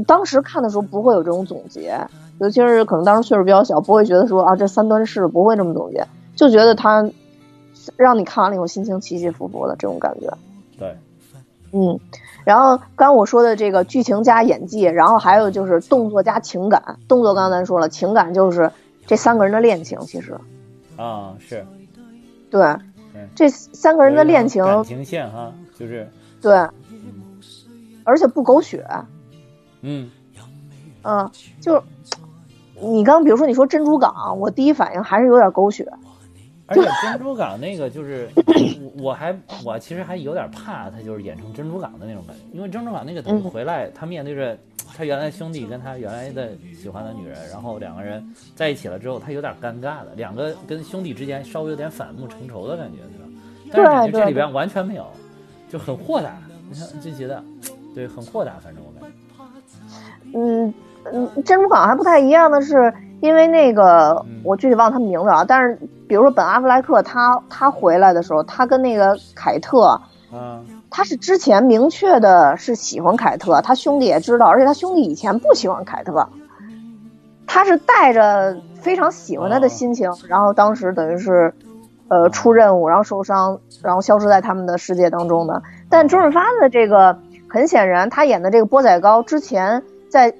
[0.07, 1.99] 当时看的时候不会有这种总结，
[2.39, 7.09] 尤其是可能当时岁数比较小，不会觉得说啊这三段式，不会这么总结，就觉得他
[7.97, 10.33] 让你看完了以后心情起起伏伏的这种感觉。
[10.79, 10.97] 对，
[11.73, 11.99] 嗯，
[12.45, 16.97] 然后刚刚我说的这个剧情加演技，然后还有就是动作加情感。
[17.09, 18.71] 动作刚才咱说了，情感就是
[19.07, 20.37] 这三个人的恋情，其实。
[20.97, 21.65] 啊是。
[22.51, 22.75] 对。
[23.15, 26.09] 对这三个人的恋情，感情线哈，就是。
[26.41, 26.67] 对，
[28.05, 28.83] 而且不狗血，
[29.83, 30.11] 嗯
[31.05, 31.83] 嗯，就是
[32.81, 35.87] 你刚比如说你说珍珠港，我第一反应还是有点狗血，
[36.67, 38.29] 而且珍珠港那个就是，
[38.95, 44.57] 我我还我其实还有点怕他就是演成珍珠港的那种感觉，因为珍珠港那个等回来，他面对着
[44.97, 53.27] 他原来兄弟跟他原来的喜欢的女人，然后两个人在一起了之后，他有点尴尬的，两个跟兄弟之间稍微有点反目成仇的感觉，对吧？
[53.73, 55.07] 但是感觉这里边完全没有，
[55.69, 56.39] 就很豁达，
[56.71, 57.43] 你看就觉得
[57.95, 58.83] 对很豁达，反正。
[60.35, 60.73] 嗯
[61.13, 70.01] 嗯，珍珠港还不太一样的是，因为那个嗯我具体忘了他名字啊，但是比如说本阿弗莱克他他回来的时候，他跟那个凯特。
[70.35, 76.27] 嗯，他是之前明确的是喜欢凯特，他兄弟也知道，而且他兄弟以前不喜欢凯特，
[77.47, 81.53] 他是带着非常喜欢他的心情，然后当时等于是，
[82.09, 85.63] 呃，出任务，然后受伤，然后消失在他们的世界当中的。
[85.91, 90.31] 但周润发的这个，很显然他演的这个波仔高之前在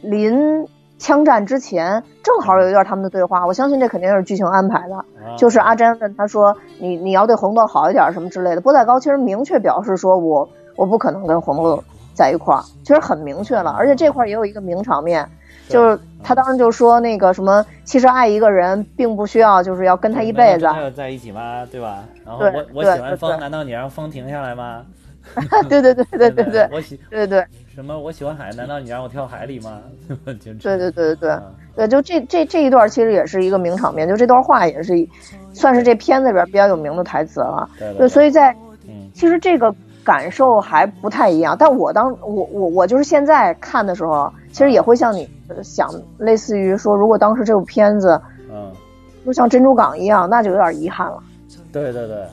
[0.00, 0.66] 临
[0.98, 4.96] 枪战之前，正好有一段他们的对话，我相信这肯定是剧情安排的。
[4.96, 5.04] 啊
[5.38, 11.82] 就是阿詹问他说：“你你要对红豆好一点，什么之类的。”波仔高其实明确表示说我我不可能跟红豆
[12.14, 13.70] 在一块儿，其实很明确了。
[13.78, 15.24] 而且这块也有一个名场面，
[15.68, 21.64] 就是他当时就说那个什么，其实爱一个人并不需要就是要跟他一辈子在一起吗？
[21.70, 22.02] 对吧？
[22.26, 24.84] 然后我我喜欢风，对难道你让风停下来吗？
[25.68, 27.98] 对对对对对对我喜对对什么？
[27.98, 29.80] 我喜欢海，难道你让我跳海里吗？
[30.24, 31.42] 对对对对对啊
[31.74, 34.92] 对，就这这这一段其实也是一个名场面，就这段话也是
[35.54, 37.68] 算是这片子里边比较有名的台词了。
[37.78, 38.52] 对对，所以以在
[38.88, 48.20] 嗯其实这个感受还不太一样，但我当我我我就是现在看的时候，其实也会像你呃想，类似于说，如果当时这部片子
[48.52, 48.70] 嗯，
[49.24, 51.22] 就像珍珠港一样，那就有点遗憾了。
[51.72, 52.26] 对对对，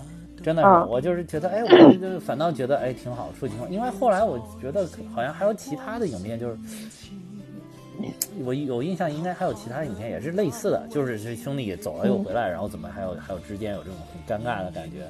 [0.43, 6.57] 真的是，嗯我就是觉得，哎，我就反倒觉得，哎，挺好，说情况，因为后来我觉得好像还有其他的影片，就是
[8.45, 15.09] 我有印象，应该还有其他的影片也是类似的，就是这兄弟走了又回来，然后怎么还有还有之间有这种很尴尬的感觉，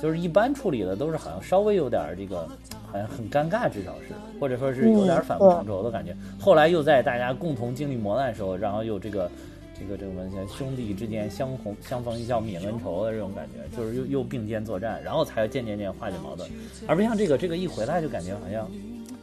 [0.00, 2.46] 就是一般处理的都是好像稍微有点这个，
[2.92, 6.14] 好像很尴尬，至少是，或者说是有点反目成仇的感觉。
[6.38, 9.30] 后来又在大家共同经历磨难的时候，然后又这个。
[9.78, 16.48] 这个这个文像兄弟之间相逢相逢一笑泯恩仇的这种感觉，就是又又并肩作战，然后才渐渐渐化解矛盾，
[16.86, 18.70] 而不像这个这个一回来就感觉好像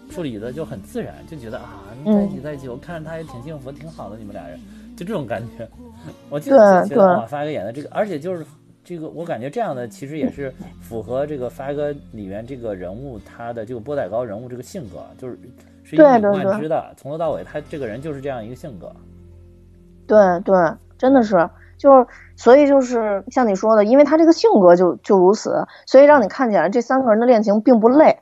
[0.10, 4.60] 处理的就很自然，就觉得啊，你在一起在一起，我看着他也挺幸福，挺好的，你们俩人
[4.96, 5.68] 就这种感觉。
[6.30, 8.46] 我记得觉得发哥演的这个，而且就是
[8.84, 15.38] 这个，我感觉这样的其实也是符合这个发哥里面这个人物他的这个波仔高人物这个性格，就是
[15.84, 18.94] 是一以贯之的，从头到尾他这个人就是这样一个性格。
[20.08, 20.56] 对对，
[20.98, 28.20] 真的是，就是所以就是像你说的，因为他这个性格就就如此，所以让你看起来这三个人的恋情并不累。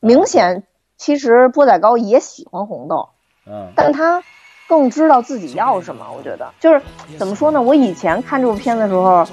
[0.00, 0.64] 明显，
[0.96, 3.08] 其实波仔高也喜欢红豆，
[3.46, 4.22] 嗯但他
[4.68, 6.06] 更知道自己要什么。
[6.16, 6.82] 我觉得就是
[7.18, 7.60] 怎么说呢？
[7.60, 9.26] 我以前看这部片的时候，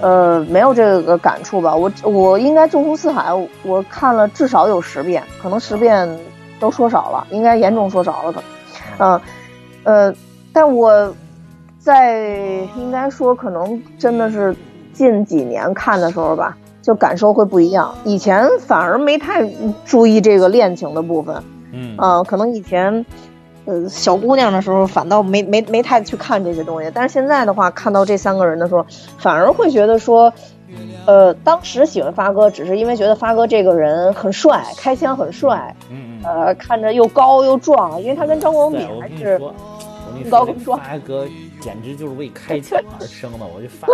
[0.00, 1.74] 呃，没有这个感触吧。
[1.74, 3.32] 我我应该纵横四海，
[3.64, 6.18] 我看了至少有十遍，可能十遍
[6.58, 8.32] 都说少了，应该严重说少了。
[8.32, 8.44] 可能，
[8.98, 9.20] 嗯
[9.84, 10.14] 呃，
[10.52, 11.14] 但我
[11.84, 12.18] 在
[12.78, 14.56] 应该说可能真的是
[14.94, 17.94] 近几年看的时候吧，就感受会不一样。
[18.04, 19.46] 以前反而没太
[19.84, 21.44] 注意这个恋情的部分。
[21.74, 23.04] 嗯啊、可能以前，
[23.66, 28.86] 呃，小姑娘的时候反倒没没没太去看这些东西，但是现在的话，看到这三个人的时候，
[29.18, 30.32] 反而会觉得说，
[31.04, 36.24] 呃，当时喜欢发哥，只是因为觉得发哥这个人很帅，开枪很帅，嗯嗯。
[36.24, 39.38] 呃，看着又高又壮，因为他跟张国荣比还是
[40.30, 41.26] 高跟壮发哥
[41.64, 43.46] 简直就是为开枪而生的。
[43.46, 43.88] 我觉得发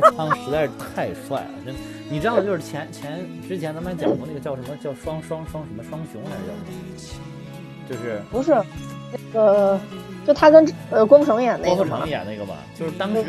[0.00, 1.80] 拿枪实在是太帅了，真的。
[2.08, 6.50] 你知道，就是前前之前咱们还讲过那个叫什么叫双双双什么双雄来着？
[7.86, 8.50] 就是不是
[9.12, 9.78] 那个，
[10.26, 13.22] 就他跟呃郭富城演那个郭富城演那个吧，就是当时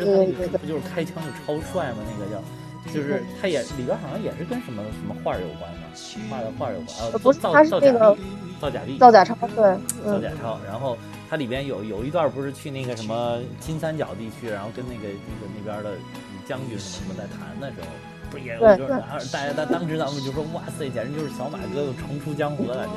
[0.50, 1.98] 他不就是开枪就超帅吗？
[2.18, 8.22] 那个叫，就是他也里边好像也是跟什么什么画有关的，画的画有关啊，呃不是造他是那个币，
[8.60, 9.64] 造假币，造假钞，对，
[10.04, 10.96] 嗯，造假钞，然后
[11.32, 15.98] 它里边有有一段不是去那个什么金三角地区，然后跟那个那个那边的
[16.46, 17.86] 将军什么什么在谈的时候，
[18.30, 22.92] 不是也有一对段，然后大家当当时咱们就说哇塞，简直就是小马哥又重出江湖的感觉。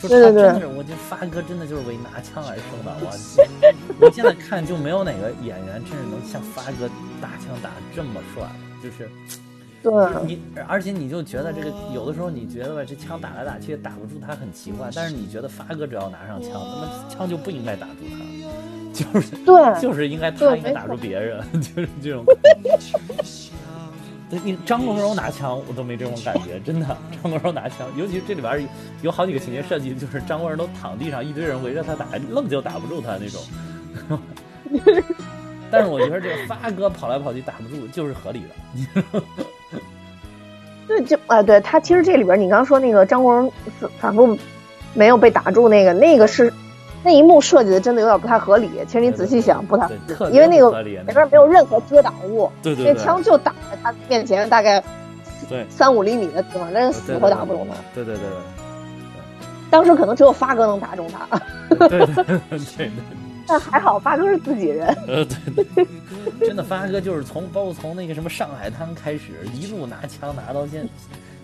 [0.00, 2.96] 就对对对他真的是，我觉得发哥真的就是为拿枪而生的。
[3.04, 3.12] 我，
[4.00, 6.88] 我现在看就没有哪个演员真是能像发哥
[7.20, 8.48] 打枪打得这么帅，
[8.82, 9.10] 就是
[9.82, 9.92] 对，
[10.24, 18.18] 你，而且你就觉得这个有的时候你觉得吧，这枪打来打去打不住他很奇怪，但是你觉得发哥只要拿上枪，那么枪就不应该打住他，
[18.92, 22.24] 就是对，就是应该他应该打住别人， 就是这种。
[24.28, 26.98] 对你张国荣拿枪，我都没这种感觉，真的。
[27.22, 28.68] 张国荣拿枪，尤其这里边有
[29.02, 33.40] 有好几个情节设计，就是张国荣都躺地上，一堆人围着他打，愣就打不住他那种。
[35.70, 39.22] 但是我觉得这个发哥跑来跑去打不住，就是合理的。
[40.88, 44.38] 对，就啊，对他其实这里边你刚说那个张国荣反反复
[44.94, 46.52] 没有被打住那个，那个是
[47.02, 48.70] 那一幕设计的真的有点不太合理。
[48.86, 49.88] 其实你仔细想不太
[50.32, 54.82] 因为那个不合理前面没有任何遮挡物，那对对对，枪就打在他面前大概
[55.48, 57.74] 对三五厘米的地方，那人死活打不中他。
[57.94, 58.30] 对对对对
[59.68, 61.38] 当时可能只有发哥能打中他，
[61.76, 62.40] 对对对对
[62.76, 62.90] 对，
[63.48, 64.86] 但还好发哥是自己人。
[65.08, 65.86] 呃对对，
[66.40, 70.88] 真的发哥就是从包括从那个什么上海滩开始，一路拿枪拿到现，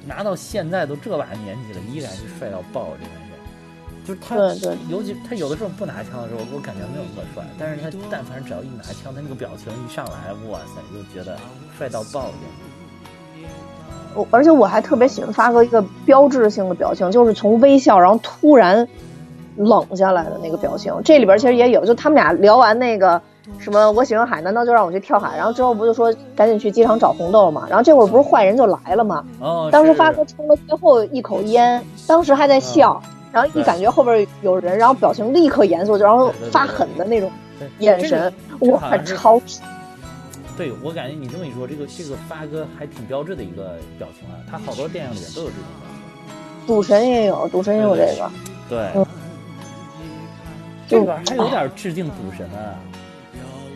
[0.06, 3.22] 拿到现在都这把年纪了，依然是帅到爆，这个人。
[4.04, 11.38] 就是他，对对尤其他有的时候不拿枪的时候，我感觉没有那么帅，但是他但凡只要一拿枪，他那个表情一上来，哇塞，就觉得
[11.78, 12.30] 帅到爆。
[14.14, 18.88] 我而且我还特别喜欢发哥一个标志性的表情，就是从微笑然后突然
[19.56, 20.92] 冷下来的那个表情。
[21.04, 23.22] 这里边其实也有，就他们俩聊完那个
[23.58, 25.36] 什么我喜欢海，难道就让我去跳海？
[25.36, 27.66] 然后之后不就说赶紧去机场找红豆嘛？
[27.68, 29.24] 然后这会儿不是坏人就来了嘛？
[29.40, 33.02] 哦，当时发哥抽了最后一口烟，当时还在笑，
[33.32, 37.30] 然后一感觉后边有人，然后表情立刻严肃，然后发狠的那种
[37.78, 39.42] 眼神，哇这好，像是超
[40.56, 46.66] 对我感觉你这么一说，这个这个发哥还挺标志的一个表情啊，他好多电影里面都有这种表情。
[46.66, 48.30] 赌神也有，赌神也有这个。
[48.68, 49.06] 对，嗯
[50.86, 52.76] 这个还有点致敬赌神啊，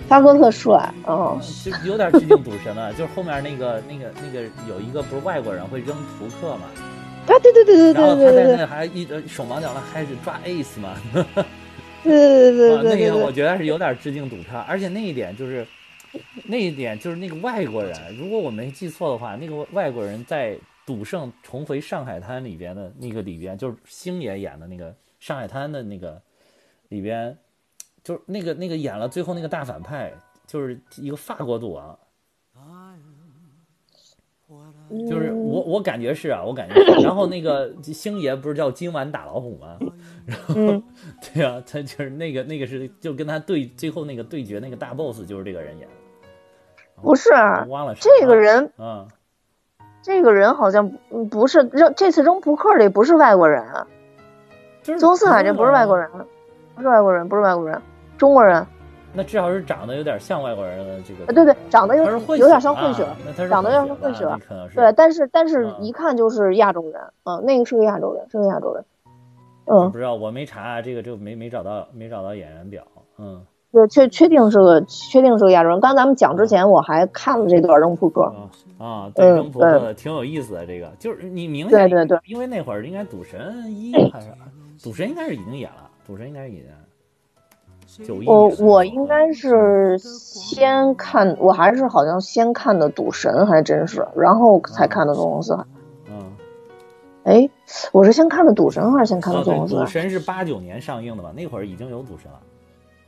[0.09, 6.62] 发哥特帅，哦，就有点致敬赌神了，就是后面那个那个那个有一个不是外国人会扔扑克嘛，
[7.27, 11.23] 啊，对对对对对对对对对他在那还一直手忙脚乱开始抓 ace 嘛，对
[12.05, 15.66] 对对，对对那个我对觉得是有点致敬赌他，而且那一点就是，
[16.45, 20.53] 那一点就是那个外国人，如果我没记错的话，那个外国人在
[20.87, 26.23] 《赌圣重回上海滩》里边的那个里边，就是星爷演的那个上海滩的那个
[26.90, 27.37] 里边，
[28.07, 30.12] 就是那个那个演了最后那个大反派，
[30.47, 31.99] 就是一个法国赌王，
[35.09, 37.03] 就是我我感觉是啊，我感觉是。
[37.05, 39.77] 然后那个星爷不是叫今晚打老虎吗？
[40.25, 40.81] 然后、嗯
[41.35, 45.95] 对啊，他就是那个那个是就跟他对最后那个对决那个大 boss 就是这个人演的。
[47.03, 49.09] 不是我忘了这个人，啊，
[50.01, 53.64] 这个人好像不不是扔这次扔扑克的不是外国人
[54.97, 56.09] 宗四海这不是外国人，
[56.77, 57.83] 不是外国人，不是外国人，
[58.16, 58.66] 中国人，
[59.12, 61.24] 那至少是长得有点像外国人的这个。
[61.26, 63.07] 呃对对，长得有他是混有点像混血，
[63.48, 64.26] 长得有点像混血
[64.74, 68.85] 对，但是但是嗯一看就是亚洲人，嗯，那个是个亚洲人，是个亚洲人，
[69.66, 69.90] 嗯。
[69.90, 72.83] 不，知道，我没查这个，就没没找到没找到演员表，
[73.18, 73.42] 嗯。
[73.72, 75.79] 对，确确定是个确定是个亚洲人。
[75.81, 78.48] 刚咱们讲之前，我还看了这段扔扑克，啊
[78.79, 84.29] 啊，对，嗯扔扑克挺有意思的，这个就是你明显对对对，因为那会儿应该赌神一 还是
[84.83, 86.66] 赌神应该是已经演了，赌神应该是已经
[88.04, 95.64] 九一我我应该是先看，我还是好像先看的赌神，还真是，然后才看的纵横四海。
[96.10, 96.33] 嗯，
[97.25, 97.48] 哎，
[97.92, 99.85] 我是先看的赌神，还是先看的纵横四海？
[99.85, 101.31] 赌神是八九年上映的吧？
[101.35, 102.38] 那会儿已经有赌神了，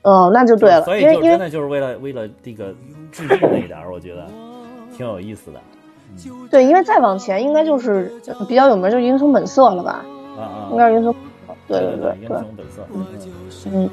[0.02, 2.74] 哦，那就对了，所以就真的就是为了为了这个
[3.12, 4.26] 致敬那一点儿，我觉得
[4.96, 5.60] 挺有意思的
[6.50, 10.04] 对，因为再往前应该就是呃比较有名，就是英雄本色了吧？
[10.38, 11.28] 啊啊，应该是英雄本色。
[11.68, 12.86] 对对对对英雄本色，
[13.70, 13.90] 嗯。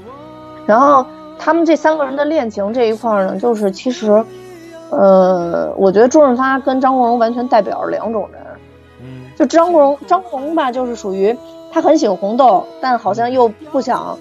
[0.66, 1.06] 然后
[1.38, 4.24] 他们这三个人的恋情这一块呢，就是其实
[4.90, 8.42] 呃，我觉得周润发跟张国荣完全代表了两种人。
[9.02, 11.36] 嗯就张国荣，张国荣吧，就是属于
[11.72, 14.18] 他很喜欢红豆，但好像又不想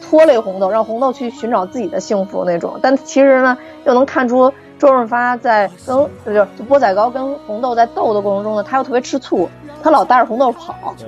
[0.00, 2.78] 拖累红豆，让红豆去寻找自己的幸福那种。
[2.82, 9.48] 但其实呢，又能看出周润发在跟就就就波仔糕跟红豆在斗的过程中呢，他又特别吃醋，
[9.82, 11.06] 他老带着红豆跑，对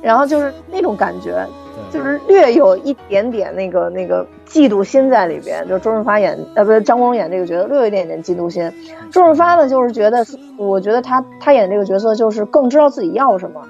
[0.00, 1.44] 然后就是那种感觉，对，
[1.90, 8.70] 就是略有一点点那个那个嫉妒心在里边，就是周润发演呃不是张国荣演这个角色略有一点点嫉妒心。
[9.10, 10.24] 周润发呢就是觉得，
[10.56, 13.66] 我觉得他他演这个角色就是更知道自己要什么。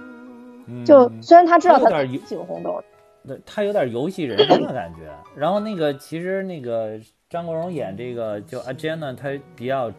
[0.68, 2.82] 嗯就虽然他知道他他有点喜欢红豆，
[3.26, 5.02] 对他有点游戏人生的感觉。
[5.36, 6.98] 然后那个其实那个
[7.30, 9.90] 张国荣演这个就阿坚呢，他比较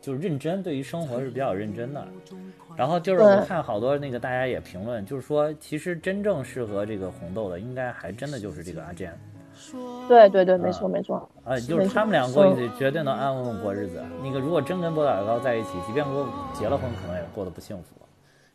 [0.00, 2.06] 就是认真，对于生活是比较认真的。
[2.76, 9.18] 然后就是我对看好多那个大家也评论，就是说其实真正适合这个红豆的，应该还真的就是这个阿健。
[10.06, 14.04] 对对对，没错没错，啊，就是他们俩过去绝对能安稳稳过日子。
[14.22, 17.96] 那个如果真跟波导高在一起，即便过结了婚，可能也过得不幸福。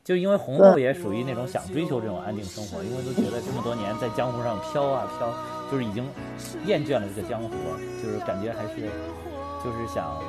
[0.04, 5.32] 就因为红豆也属于那种想追求这种安定生活，因为都觉得这么多年在江湖上飘啊飘，
[5.72, 6.08] 就是已经
[6.66, 7.50] 厌倦了这个江湖，
[8.02, 8.82] 就是感觉还是
[9.64, 10.20] 就是想，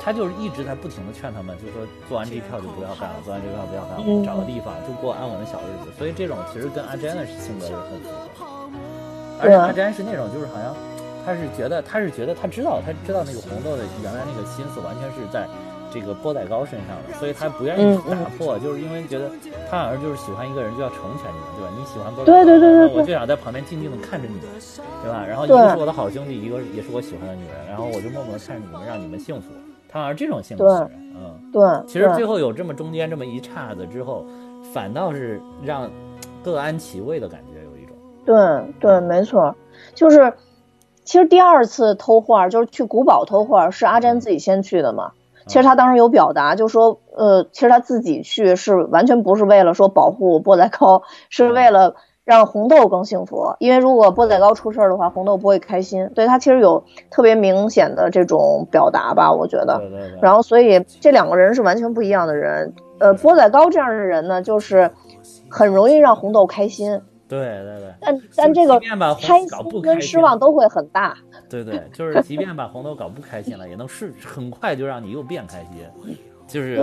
[0.00, 5.90] 他就是一直在不停的劝他们，就是说做完这票就不要干了，做完这票不要干了，找个地方就过安稳的小日子。
[5.98, 8.08] 所以这种其实跟阿詹的性格是很符
[8.38, 8.70] 合，
[9.40, 10.74] 而且阿詹是那种就是好像。
[11.26, 15.46] 他是觉得，他是觉得，他知道，他知道那个红豆的原来那个心思完全是在
[15.92, 19.30] 这个波仔糕身上的，所以他不愿意打破，就是因为觉得
[19.70, 21.68] 他好像就是喜欢一个人就要成全你们，对吧？
[21.76, 24.44] 你喜欢波仔糕，对对对对对我就想在旁边静静的看着你们，
[25.02, 25.22] 对吧？
[25.28, 29.52] 然后一个是我的好兄弟，一个也是我喜欢的女人，然后我就默默的看着你们，让你们幸福。
[29.88, 31.62] 他好像这种性格嗯，对。
[31.86, 34.24] 其实最后有这么中间这么一岔子之后，
[34.72, 35.90] 反倒是让
[36.44, 37.96] 各安其位的感觉，有一种。
[38.24, 38.36] 对
[38.78, 39.54] 对，没错，
[39.94, 40.32] 就是。
[41.04, 45.12] 其实第二次偷画就是去古堡偷画，是阿詹自己先去的嘛。
[45.46, 51.96] 其实他当时有表达，就说，呃，其实他自己去是完全不是为了说保护波仔高，是为了
[52.28, 53.54] 让红豆更幸福。
[53.58, 56.06] 因为如果波仔糕出事儿的话，红豆不会开心。
[56.14, 59.78] 对他其实有特别明显的这种表达吧，我觉得。
[59.78, 60.18] 对对对。
[60.20, 62.70] 然后，所以这两个人是完全不一样的人。
[62.98, 64.90] 呃，波仔糕这样的人呢，就是
[65.48, 67.00] 很容易让红豆开心。
[67.26, 69.48] 对对对，但但这个开心
[69.82, 71.16] 跟失望都会很大。
[71.48, 76.16] 对对，就是即便把红豆搞不开心了，也能是很快就让你又变开心，
[76.46, 76.76] 就是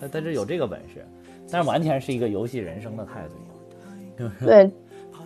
[0.00, 1.06] 他他这有这个本事，
[1.50, 3.34] 但是完全是一个游戏人生的态度。
[4.44, 4.70] 对，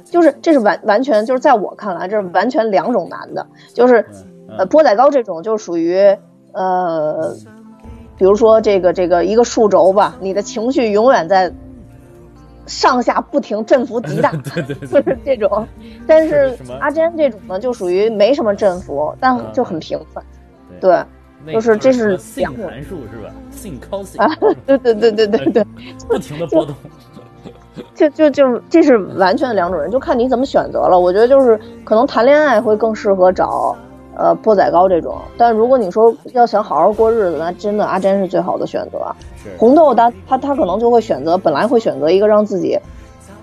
[0.05, 4.05] 就是这是完完全就是在我看来，这是完全两种男的，就是
[4.49, 5.99] 呃波仔糕这种就属于
[6.53, 7.35] 呃，
[8.17, 11.53] 比如说这个这个一个数轴吧，你的情绪永远在。
[12.65, 15.67] 上下不停，振幅极大， 对对 对就是这种。
[16.07, 20.25] 但是阿珍这种呢，就属于没什么振幅，但就很平凡。
[20.81, 21.05] 对，
[21.53, 23.35] 就是这是性函数是吧？
[24.17, 24.29] 啊，
[24.65, 25.67] 对对对对对对，
[26.09, 26.73] 不停的波动。
[27.95, 30.99] 就就就这是完全两种人，就看你怎么选择了。
[30.99, 33.77] 我觉得就是可能谈恋爱会更适合找。
[34.15, 38.99] 呃，波仔糕这种，但如果你说要想好好过日子，那真的阿珍是最好的选择。
[39.57, 42.79] 红豆他他他可能就会选择，本来会选择一个让自己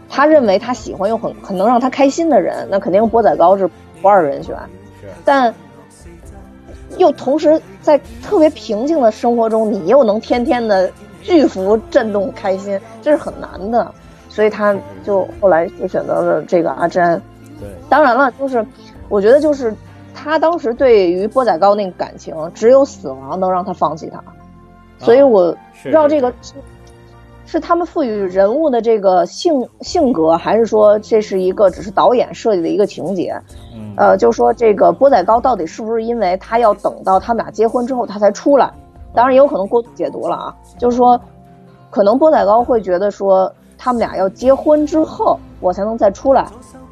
[0.08, 3.68] 他认为他喜欢又很很能让他开心的人，那肯定波仔糕是
[4.00, 4.56] 不二人选。
[5.26, 5.52] 但
[6.98, 10.88] 又同时在特别平静的生活中，你又能天天的
[11.24, 13.92] 巨幅震动开心，这是很难的。
[14.30, 14.74] 所以他
[15.04, 17.22] 就后来就选择了这个阿詹。
[17.60, 18.66] 对，当然了，就是
[19.10, 19.76] 我觉得就是。
[20.22, 24.22] 他当时对于波仔糕那个感情，只有死亡能让他放弃他，
[24.98, 25.50] 所以我
[25.82, 26.56] 不知道这个是
[27.46, 33.34] 是他们赋予人物的这个性性格，还是说这是一个只是导演设计的一个情节？
[33.96, 38.70] 呃，就说这个波仔糕到底是不是因为他要等到他们俩结婚之后他才出来？
[39.14, 41.18] 当然也有可能过度解读了啊，就是说
[41.90, 43.50] 可能波仔糕会觉得说
[43.80, 46.46] 他们俩要结婚之后我才能再出来，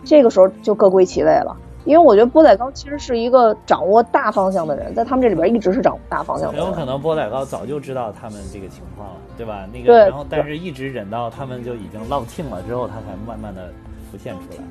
[0.06, 1.56] 这个时候就各归其位了。
[1.84, 6.58] 因为我觉得波仔糕其实是一个掌握大方向的人，在他们这里边一直是掌握大方向的。
[6.58, 9.66] 很有可能波仔糕早就知道他们这个情况了，对吧？
[9.72, 13.70] 那个，然后但是一直忍到他们就已经落听了之后，他才慢慢的
[14.12, 14.64] 浮现出来。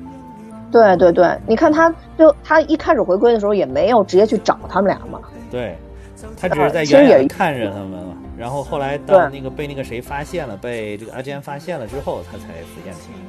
[0.71, 5.19] 对对对，你看他就他一开始回归的时候也没有直接去找他们俩嘛。
[5.49, 5.75] 对，
[6.39, 8.13] 他只是在远远看着他们嘛。
[8.37, 13.19] 然后后来当那个被那个谁发现了，被这个阿坚发现了之后，他才浮现出来。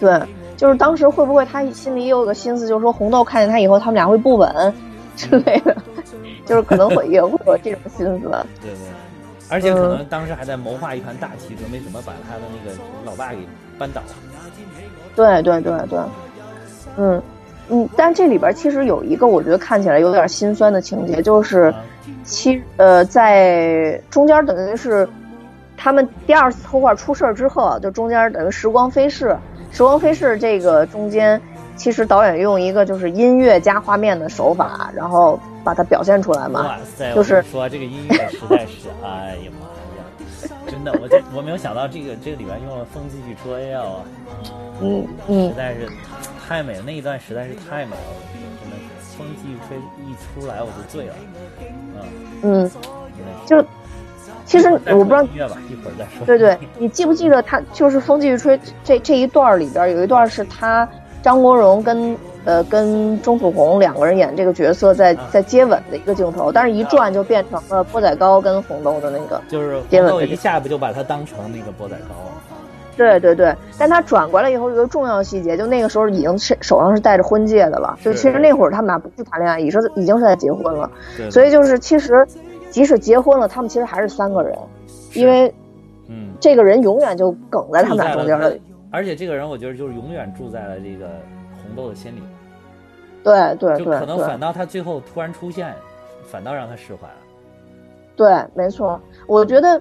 [0.00, 4.74] 对，就是当时会不会他心里也有个心思，就是说红豆看见他以后，他们俩会不稳
[5.16, 5.76] 之类的，
[6.44, 8.28] 就是可能会也会有这种心思。
[8.60, 8.76] 对对，
[9.48, 13.38] 而且可能当时还在谋划一盘大棋，准备怎么把他的那个老爸给
[13.78, 14.02] 扳倒。
[15.14, 15.98] 对对对对，
[16.96, 17.22] 嗯
[17.68, 21.72] 嗯，但这里边其实有一个我觉得看起来有点心酸的情节，就是
[22.24, 25.08] 其呃在中间等于是
[25.76, 29.36] 他们第二次偷画出事儿之后啊，就中间等于时光飞逝，
[29.72, 31.40] 时光飞逝这个中间，
[31.76, 36.62] 其实导演用一个就是音乐加画面的手法，然后把它表现出来嘛。
[36.62, 37.12] 哇塞！
[37.14, 39.66] 就是说这个音乐实在是，哎呀妈
[39.98, 43.84] 呀，真的，我这我没有想到这个这个里边用了风继续吹啊，
[44.80, 45.88] 嗯嗯实，在是
[46.46, 48.02] 太美了，那一段实在是太美了，
[49.16, 51.14] 风继续吹一出来我就醉了，
[52.42, 52.70] 嗯，嗯，
[53.46, 53.64] 就
[54.44, 56.26] 其实我不知道音乐吧，一会儿再说。
[56.26, 60.88] 对对，你记不记得他就是《风继续吹》这这一段里边有一段是他
[61.22, 69.40] 张国荣跟呃跟钟楚红两个人演这个角色在在接吻的一个镜头，但是一转就变成了波仔糕跟红豆的那个。
[69.48, 72.31] 就是接吻的红豆一下不就把他当成那个波仔糕了？
[72.96, 82.26] 对对对，但他转过来以后有一个重要细节，就那个时候已经是手上是戴着婚戒的了，就其实那会儿他们俩不是谈恋爱，已是已经是在结婚了，对，所以就是其实
[82.70, 84.56] 即使结婚了，他们其实还是三个人，
[85.14, 85.52] 因为
[86.08, 88.52] 嗯，这个人永远就梗在他们俩中间了。
[88.90, 91.08] 而且这个人我觉得就是永远住在了这个
[91.62, 92.22] 红豆的心里，
[93.24, 95.74] 对对对就可能反倒他最后突然出现，
[96.26, 97.14] 反倒让他释怀了。
[98.14, 99.00] 对，没错。
[99.26, 99.80] 我觉得，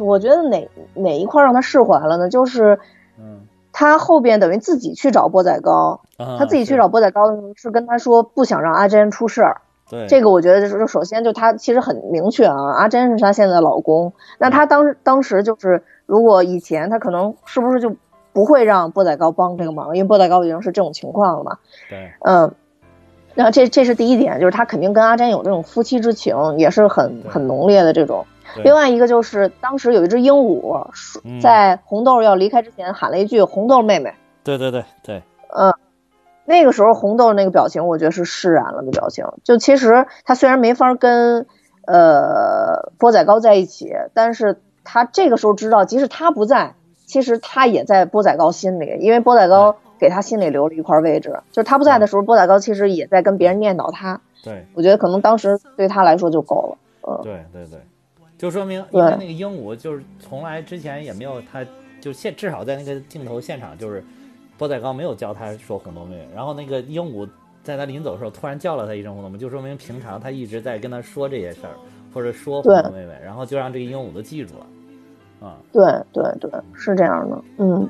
[0.00, 2.28] 我觉得哪哪一块让他释怀了呢？
[2.28, 2.78] 就是
[3.18, 3.40] 嗯，
[3.72, 9.60] 他后边等于自己去找波仔糕，啊他自己去找波仔糕的时候是跟他说不想让阿珍出事儿。
[9.88, 14.12] 对这个我觉得就是首先就他其实很明确啊，阿珍是他现在的老公。
[14.38, 17.94] 那他当时当时就是如果以前他可能是不是就
[18.32, 21.58] 不会让波仔糕帮这个忙，因为波仔糕已经是这种情况了嘛。
[21.88, 22.52] 对嗯，
[23.34, 28.26] 那这这是第一点，就是他肯定跟阿珍有这种夫妻之情，也是很很浓烈的这种。
[28.56, 28.64] 对。
[28.64, 30.88] 另外一个就是当时有一只鹦鹉
[31.40, 35.22] 在红豆要离开之前喊了一句“红豆妹妹对对对对，”，
[35.54, 35.72] 嗯，
[36.44, 39.24] 那个时候红豆那个表情，我觉得是释然了的表情。
[39.44, 41.46] 就其实他虽然没法跟
[41.86, 46.74] 呃波仔糕在一起，但是他这个时候知道，即使他不在，
[47.06, 51.40] 其实他也在波仔糕心里，因为波仔糕给他心里留了一块位置。
[51.50, 54.20] 就是他不在的时候，波仔糕其实也在跟别人念叨他。
[54.44, 54.66] 对。
[54.74, 56.78] 我觉得可能当时对他来说就够了。
[57.08, 57.80] 嗯，对对对，
[58.38, 59.00] 就说明对。
[59.00, 61.64] 因为那个鹦鹉就是从来之前也没有他，
[62.00, 64.04] 就现至少在那个镜头现场就是
[64.58, 67.28] 波仔刚没有教他说红豆妹妹，然后那个鹦鹉
[67.62, 71.74] 在他临走的时候突然叫了他一声红豆妹妹，就说明平常他一直在跟他说这些事儿，
[72.14, 77.42] 或者说红豆妹妹，然后就让这个鹦鹉都记住了，啊，对对对，是这样的。
[77.58, 77.88] 嗯，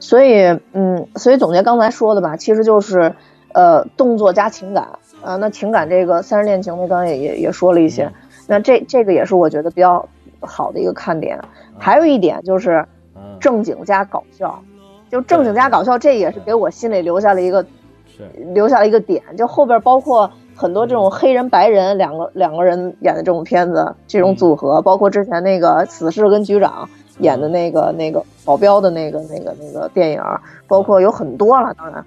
[0.00, 3.14] 所以嗯，所以总结刚才说的吧，其实就是
[3.52, 4.88] 呃动作加情感
[5.22, 8.14] 啊、那情感这个三人恋情，那刚才也也也说了一些，嗯
[8.46, 10.08] 那这这个也是我觉得比较
[10.40, 11.38] 好的一个看点。
[11.78, 14.62] 还有一点就是嗯，正经加搞笑，
[15.10, 17.62] 就正经加搞笑，这也是给我心里留下了一个
[18.06, 18.24] 是。
[18.54, 26.88] 留下了一个点，就后边包括很多这种黑人白人两个两个人演的这种片子，这种组合，包括之前那个死侍跟局长
[27.18, 30.22] 演的那个那个保镖的那个那个那个电影，
[30.66, 32.04] 包括有很多了，当然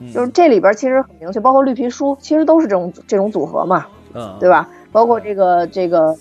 [0.00, 0.10] 嗯。
[0.12, 4.68] 就是这里边其实很明确，包括绿皮书，其实都是这种这种组合嘛，嗯，对吧？
[4.92, 6.14] 包括这个这个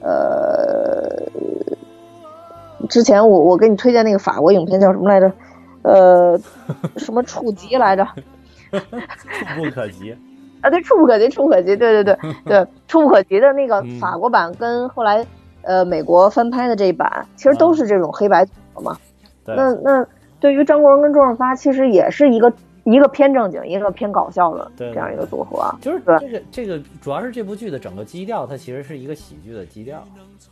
[0.00, 1.22] 呃，
[2.88, 5.32] 之前我我给你推荐那个法国影片叫什么来着？
[5.82, 6.38] 呃，
[6.96, 8.06] 什么触及来着？
[8.70, 10.14] 触不可及，
[10.60, 15.26] 啊，对，触不可及，触不可及，对对对 对，触不可及的那个嗯法国版跟后来
[15.62, 18.96] 呃美国翻拍的这一版，其实都是这种黑白组合嘛。
[19.44, 20.06] 对，那那
[20.38, 22.52] 对于张国荣跟周润发，其实也是一个
[22.92, 25.78] 一个偏正经，一个偏搞笑的对这样一个组合啊。
[25.80, 30.02] 就是对这个这个主要是这部剧的整个基调，它其实是一个喜剧的基调，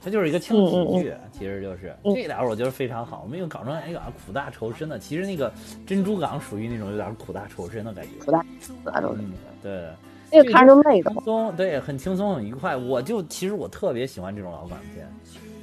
[0.03, 4.99] 它就是一个轻喜剧，其实就是嗯这点儿我觉得非常好，没有搞成哎呀苦大仇深的。
[4.99, 5.53] 其实那个
[5.86, 8.24] 珍珠港属于那种有点苦大仇深的感觉。
[8.24, 8.45] 苦大
[8.84, 9.32] 那种，嗯，
[9.62, 9.89] 对，
[10.30, 11.20] 那个看着就累的轻。
[11.22, 12.76] 松，对，很轻松很愉快。
[12.76, 15.07] 我就其实我特别喜欢这种老港片，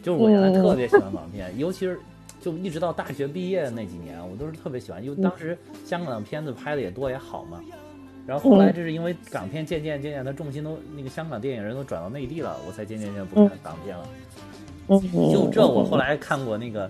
[0.01, 1.99] 就是我原来嗯特别喜欢港片，尤其是
[2.45, 7.59] 就一直到大学毕业的那几年，我都是特别喜欢，因为当时香港的片子拍的也多也好嘛。
[8.27, 14.07] 然后后来这是因为港片渐渐渐渐的重心都那个香港电影人都转到内地了，我才渐渐渐不看港片了。
[14.89, 15.01] 嗯，
[15.33, 16.87] 就这，我后来看过那个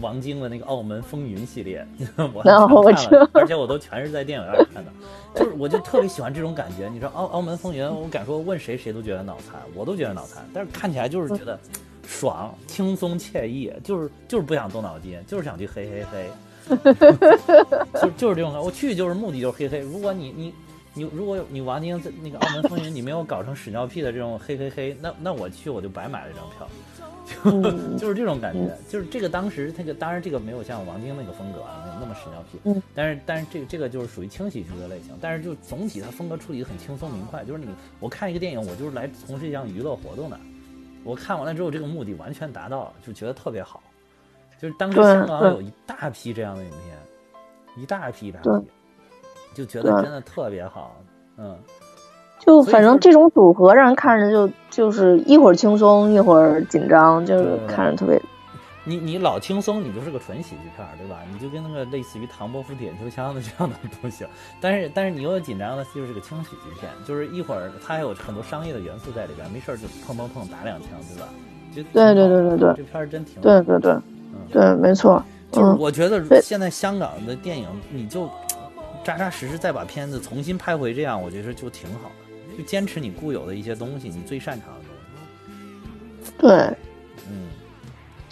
[0.00, 1.86] 王晶的那个《澳门风云》系列，
[2.34, 2.52] 我看
[3.12, 4.90] 了，而且我都全是在电影院看的。
[5.36, 6.88] 就是我就特别喜欢这种感觉。
[6.88, 11.56] 你说《澳澳门风云》，我敢说问谁谁都觉得脑残，我都觉得脑残，但是看起来就是觉得
[12.06, 16.78] 爽、轻松、惬意，就是就是不想动脑筋，就是想去嘿嘿嘿，
[18.00, 18.62] 就就是这种感觉。
[18.62, 19.80] 我去就是目的就是嘿嘿。
[19.80, 20.54] 如果你你。
[20.96, 26.68] 你如果你王晶在那个《澳门风云》你没有搞成屎尿屁的这种嘿嘿嘿，那那我去我就白买了一张票。
[27.42, 37.66] 就 就是这种感觉，就是这个当时那个当然这个没有像王晶那个风格啊，那那么屎尿屁，嗯，但是但是这个这个就是属于轻喜剧的类型，但是就总体它风格处理的很轻松明快，就是你
[37.98, 40.38] 我看一个电影，我就是来从事一项娱乐活动的，
[41.04, 43.82] 我看完了之后这个目的完全达到了，就觉得特别好，
[44.58, 48.50] 就是当时香港有一大批这样的影片，一大批一大批，
[49.54, 50.96] 就觉得真的特别好，
[51.36, 51.56] 嗯。
[52.40, 58.20] 就反正这种组合让人看着就就是一会儿轻松一会儿紧张，就是看着特别
[58.84, 61.22] 你你老轻松，你就是个纯喜剧片儿，对吧？
[61.32, 64.26] 你就跟那个类似于唐伯虎点秋香的这样的东西，
[64.60, 71.28] 但是但是你又紧张的，就是个轻喜剧片，就是一会儿它还有很多商业的元素在里边，没事儿就碰碰碰打两枪，对吧？
[71.74, 74.02] 就对对对对对这片儿真挺对对对嗯
[74.52, 75.20] 对，没错，
[75.50, 78.30] 就是嗯，我觉得现在香港的电影，你就
[79.02, 84.88] 扎扎实实再把片子重新拍回这样，我觉得就挺好的，就坚持你固有的一些东西，你最擅长的东
[86.24, 86.32] 西。
[86.38, 86.50] 对，
[87.28, 87.48] 嗯，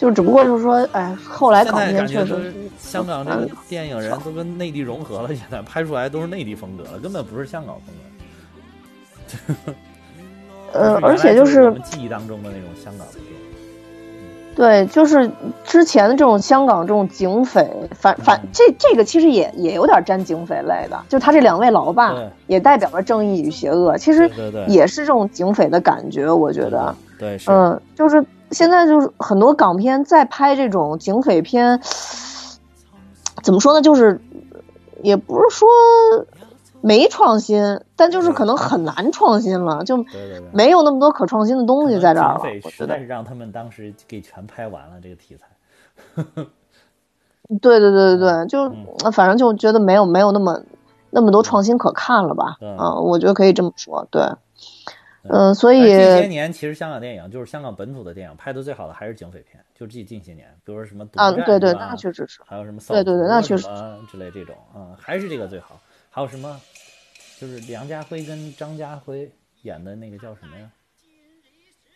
[0.03, 7.95] 就只不过就是说，哎，后来港片确实香港这个电影人都跟内地融合了，现在拍出来都是内地风格了，根本不是香港风
[9.63, 9.73] 格。
[10.73, 13.31] 呃，而且就我是们记忆当中的那种香港的电影。
[14.57, 15.31] 对，就是
[15.63, 22.13] 之前的这种香港这种警匪，反反嗯这这个其实也也有点沾警匪类的，就他这两位老爸
[22.47, 24.29] 也代表了正义与邪恶，其实
[24.67, 26.93] 也是这种警匪的感觉，我觉得。
[27.17, 31.79] 对是，嗯，就是现在就是很多港片在拍这种警匪片，
[33.41, 33.81] 怎么说呢？
[33.81, 34.21] 就是
[35.01, 35.67] 也不是说
[36.81, 40.05] 没创新，但就是可能很难创新了，就。
[40.51, 42.61] 没有那么多可创新的东西在这儿了警匪。
[42.63, 45.47] 我实在，是让他们当时给全拍完了这个题材。
[47.61, 48.71] 对对对对对，就
[49.11, 50.61] 反正就觉得没有没有那么
[51.09, 52.57] 那么多创新可看了吧？
[52.59, 54.07] 对嗯，我觉得可以这么说。
[54.11, 54.21] 对，
[55.23, 62.41] 对嗯，所以这些年其实香港电影就是香港本土的电影拍的最好的还是警匪片，就近近些年，比如说什么独啊，对对，那确实是。
[62.45, 65.79] 还有什么扫对对对毒那确实什么之类这种啊、还是这个最好。
[66.09, 66.59] 还有什么，
[67.39, 70.69] 就是梁家辉跟张家辉演的那个叫什么呀？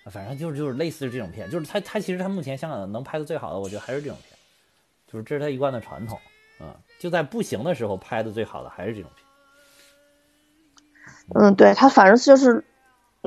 [0.05, 4.37] 啊反正就是就是类似这种片，就是他他其实他目前香港能拍的最好的，我觉得还是这种片，
[5.05, 6.17] 就是这是他一贯的传统
[6.59, 9.27] 啊、就在不行的时候拍的最好的还是这种片。
[11.35, 12.63] 嗯，对他反正就是，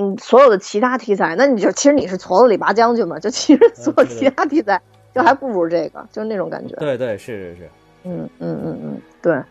[0.01, 4.81] 嗯，所有的其他题材，那你就其实你是矬子里拔将军嘛，就其实所有其他题材
[5.15, 6.75] 就还不如这个，就是那种感觉。
[6.77, 7.71] 对对是是是，
[8.05, 9.43] 嗯嗯嗯嗯，对，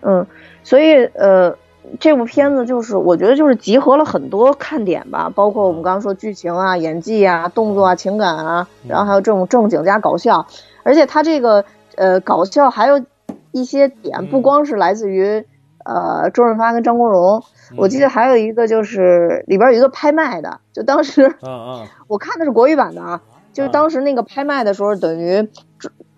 [0.00, 0.26] 嗯，
[0.64, 1.56] 所以呃，
[2.00, 10.44] 这部片子就是我觉得就是集合了很多看点吧，包括我们刚刚说剧情啊、演技啊、动作啊、情感啊，然后还有这种正经加搞笑，
[10.82, 11.64] 而且它这个
[11.96, 13.00] 呃搞笑还有
[13.52, 14.42] 一些点，不嗯。
[14.42, 15.44] 光是来自于
[15.84, 17.42] 呃周润发跟张国荣，
[17.76, 21.34] 我记得还有一个就是里边有一个拍卖的，就当时
[22.08, 23.20] 我看的是国语版的啊，
[23.52, 25.48] 就是当时那个拍卖的时候，等于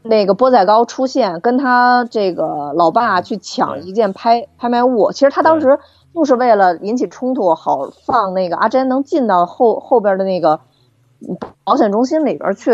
[0.03, 5.13] 那个波仔糕出现，跟他这个老爸去抢一件拍拍卖物。
[5.13, 5.79] 其实他当时
[6.13, 10.61] 就是为了引起冲突，好放那个阿珍能进到后后边的那个
[11.65, 12.73] 保险中心里边去。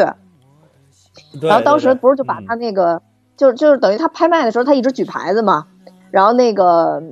[1.40, 3.02] 然后当时不是就把嗯他那个，
[3.36, 5.66] 就就是等于他拍卖的时候，他一直举牌子嘛，
[6.10, 7.02] 然后那个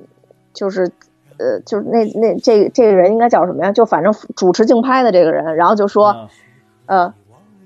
[0.52, 0.90] 就是。
[1.38, 3.72] 呃，就是那那这这个人应该叫什么呀？
[3.72, 6.10] 就反正主持竞拍的这个人，然后就说，
[6.86, 7.14] 嗯呃，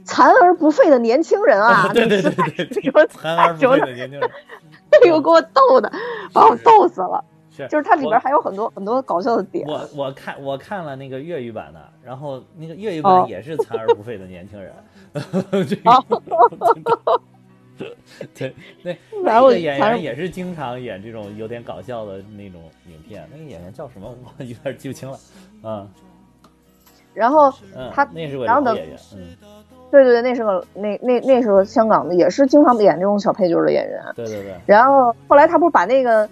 [0.04, 4.30] 残而不废的年轻人啊，对对那对 对残而不废的年轻人。
[4.92, 5.90] 哎呦，给我逗的，
[6.34, 7.24] 把我逗死了。
[7.54, 9.66] 是，就是它里边还有很多很多搞笑的点。
[9.66, 14.72] 我我看我看了那个粤语版的，然后那个粤语哦版也是残而不废的年轻人。
[15.68, 17.20] 这个
[17.82, 18.90] 哦 对，那
[19.24, 23.26] 然后那个演员也是经常演这种有点搞笑的那种影片。
[23.32, 24.14] 那个演员叫什么？
[24.38, 25.18] 我有点记不清了。
[25.62, 25.88] 嗯，
[27.14, 28.98] 然后嗯，他那是个演员。
[29.14, 29.36] 嗯，
[29.90, 34.02] 对对对，那是个那那那时候香港的，也是经常演这种小配角的演员。
[34.14, 36.28] 对对对，然后后来他不是把那个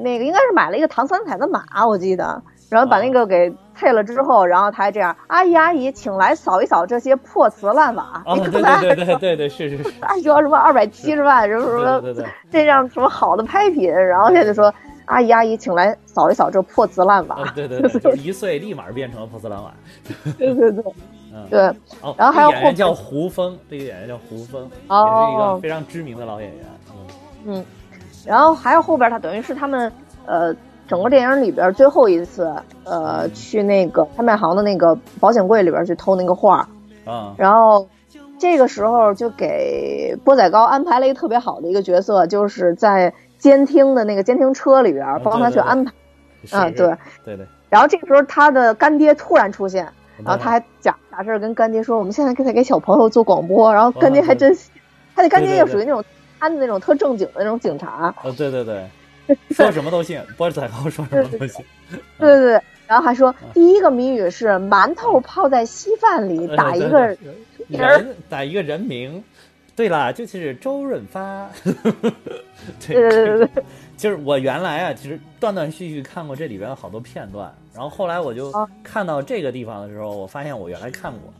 [0.00, 8.22] 那个应该是买了一个唐三彩的马，我记得，然后把那个给配了之后，然后他还这样，阿姨阿姨，请来扫一扫这些破瓷烂瓦。
[8.26, 14.72] 哦，对对对对对对，是是是， 还说什么二百七十万，什么什么这样什么好的拍品，然后现在就说
[15.06, 17.52] 阿姨阿姨，请来扫一扫这破瓷烂瓦啊，。
[17.54, 19.72] 对对 对，就是一岁立马变成了破瓷烂瓦。
[20.38, 20.84] 对对对
[21.32, 21.60] 嗯，对，
[22.00, 26.64] 哦，然后还有后这个演员叫胡峰，这个演员叫胡峰，也是一哦个非常知名的老演员。
[27.46, 27.64] 嗯
[28.26, 29.90] 然后还有后边，他等于是他们
[30.26, 30.54] 呃
[30.88, 32.50] 整个电影里边最后一次
[32.84, 36.68] 呃去那个拍卖行的那个保险柜里边去偷那个画，
[37.04, 37.86] 啊，然后
[38.38, 45.92] 这个时候就给波仔高安排了一个特别好的一个角色，就是在监听的那个监听车里边帮他去安排。
[46.50, 46.96] 啊对。
[47.24, 49.86] 对对，然后这个时候他的干爹突然出现，
[50.24, 54.72] 然后他还假假事跟干爹说，我们现在在给小朋友做广播，然后干爹还真信，
[55.14, 56.02] 他的干爹又属于那种
[56.38, 57.88] 他的那种特正经的那种警察。
[57.88, 58.88] 啊，对对对，
[59.50, 61.64] 说什么都信，波仔高说什么都信。
[61.90, 67.16] 对对对，然后还说第一个谜语是馒头泡在稀饭里，打一个
[67.68, 69.22] 人，打一个人名。
[69.76, 71.48] 对了，就是周润发。
[72.80, 73.48] 对对对对，
[73.96, 78.52] 就是我原来啊，其实断断续续看过这里边有好多片段，然后后来我就
[78.82, 81.32] 看到这个地方的时候，我发现我原来看过，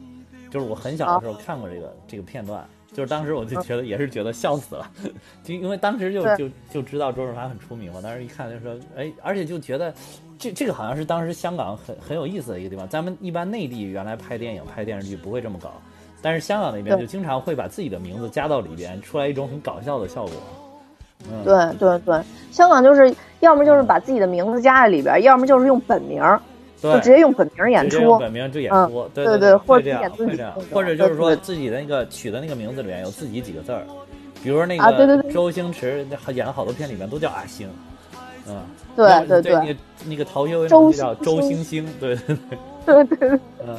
[0.50, 4.90] 就是我很小的时候看过这个这个片段，就是当时我就觉得也是觉得笑死了，
[5.44, 9.92] 就因为当时就就就知道周润发很出名嘛，当时一看就说，哎，而且就觉得
[10.38, 15.72] 这这个好像是当时香港很很有意思的一个地方，咱们一般内地原来拍电影拍电视剧不会这么搞。
[16.20, 20.32] 但是香港那边就经常会把自己的名字加到里边，出来一种很搞笑的效果。
[21.30, 22.20] 嗯，对对对，
[22.50, 26.20] 香港就是要么就是把自己的名字加在里边，要么就是用本名，
[26.80, 28.18] 就直接用本名演出。
[28.18, 33.82] 本名就演出，对对对，或者这样，或者就是说自己的那个取的那个名字里面有自己几个字儿，
[34.42, 37.68] 比如那个周星驰演了好多片里面都叫阿星，
[38.48, 38.56] 嗯，
[38.96, 39.76] 对对对，那个
[40.06, 42.36] 那个陶渊明叫周星星，对对
[42.86, 43.76] 对，对对，嗯。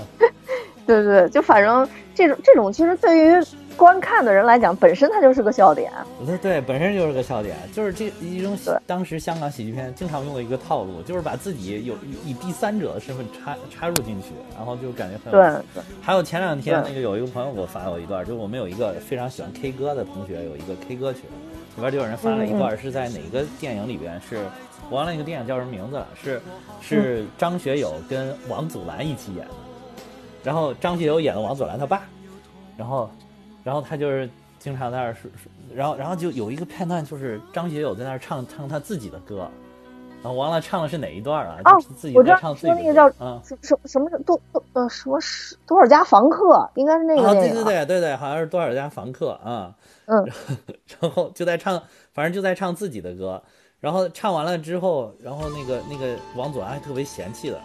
[0.85, 3.43] 对对，就反正这种这种，其实对于
[3.79, 5.89] 观看的人来讲，本身它就是个笑点。
[6.25, 15.83] 对对，本身就是个笑点，就是这一种当时香港喜剧片经常用的一个套路，就是把自己有以第三者的身份插插入进去，然后就感觉很对对。
[16.01, 24.19] 还有前两天那个有一个朋友给我发过一段，就我们有一个非常喜欢 K 歌的同学，有一个 K 歌群，里边就有人发了一段，是在哪个电影里边？
[24.29, 24.37] 是
[24.89, 26.07] 我忘了那个电影叫什么名字了？
[26.21, 26.41] 是
[26.81, 29.53] 是张学友跟王祖蓝一起演的。
[30.43, 32.01] 然后张学友演的王祖蓝他爸，
[32.77, 33.09] 然后，
[33.63, 39.49] 然后他就是经常在那儿说说，然后然后就有一个片段，就是张学友在那儿唱唱他自己的歌，
[40.21, 41.59] 然后忘了唱的是哪一段啊？
[41.65, 41.71] 哦，
[42.13, 49.73] 我知道说那个叫嗯什什什么多多呃什么是多少家房客，应该是那个对对对对对，好像是多少家房客啊，
[50.05, 50.27] 嗯，
[50.99, 51.81] 然后就在唱，
[52.13, 53.41] 反正就在唱自己的歌，
[53.79, 57.59] 然后唱完了之后，然后那个那个王祖蓝还特别嫌弃的。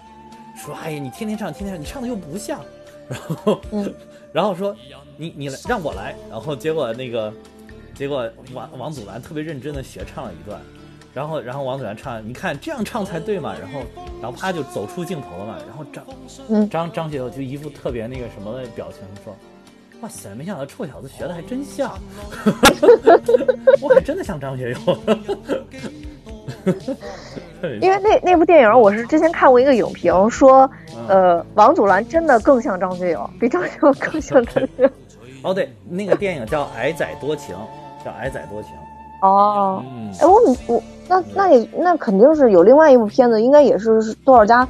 [0.57, 2.61] 说哎呀，你天天唱，天天唱，你唱的又不像，
[3.09, 3.61] 然后，
[4.33, 4.77] 然后说
[5.17, 7.33] 你你来让我来，然后结果那个，
[7.95, 10.61] 结果王王祖蓝特别认真的学唱了一段，
[11.12, 13.81] 然后然后王祖蓝唱，你看这样唱才对嘛，然后
[14.21, 19.37] 然后啪就走出镜头了嘛，然后张张张学友就一副特别那个什么的表情说，
[20.01, 21.97] 哇塞，没想到臭小子学的还真像，
[23.81, 24.99] 我还真的像张学友。
[27.81, 30.71] 因为那那部电影，我是之前看过一个影评，说，
[31.09, 34.91] 呃，王祖蓝真的更像张学友，比张学友更像张学友。
[35.45, 37.55] 哦，对，那个电影叫《矮仔多情》，
[38.05, 38.73] 叫《矮仔多情》。
[39.27, 39.85] 哦，
[40.21, 44.67] 哎，我我那那也那肯定是有另外一部片子，应该也是多少家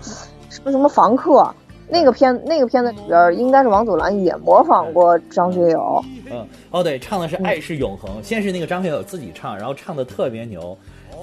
[0.51, 1.49] 什么什么房客
[1.89, 6.05] 那个片那个片子里边，应该是王祖蓝也模仿过张学友。
[6.31, 10.77] 嗯，哦，对，唱的是《爱是永恒》，先是那个张学友自己唱，然后唱的特别牛。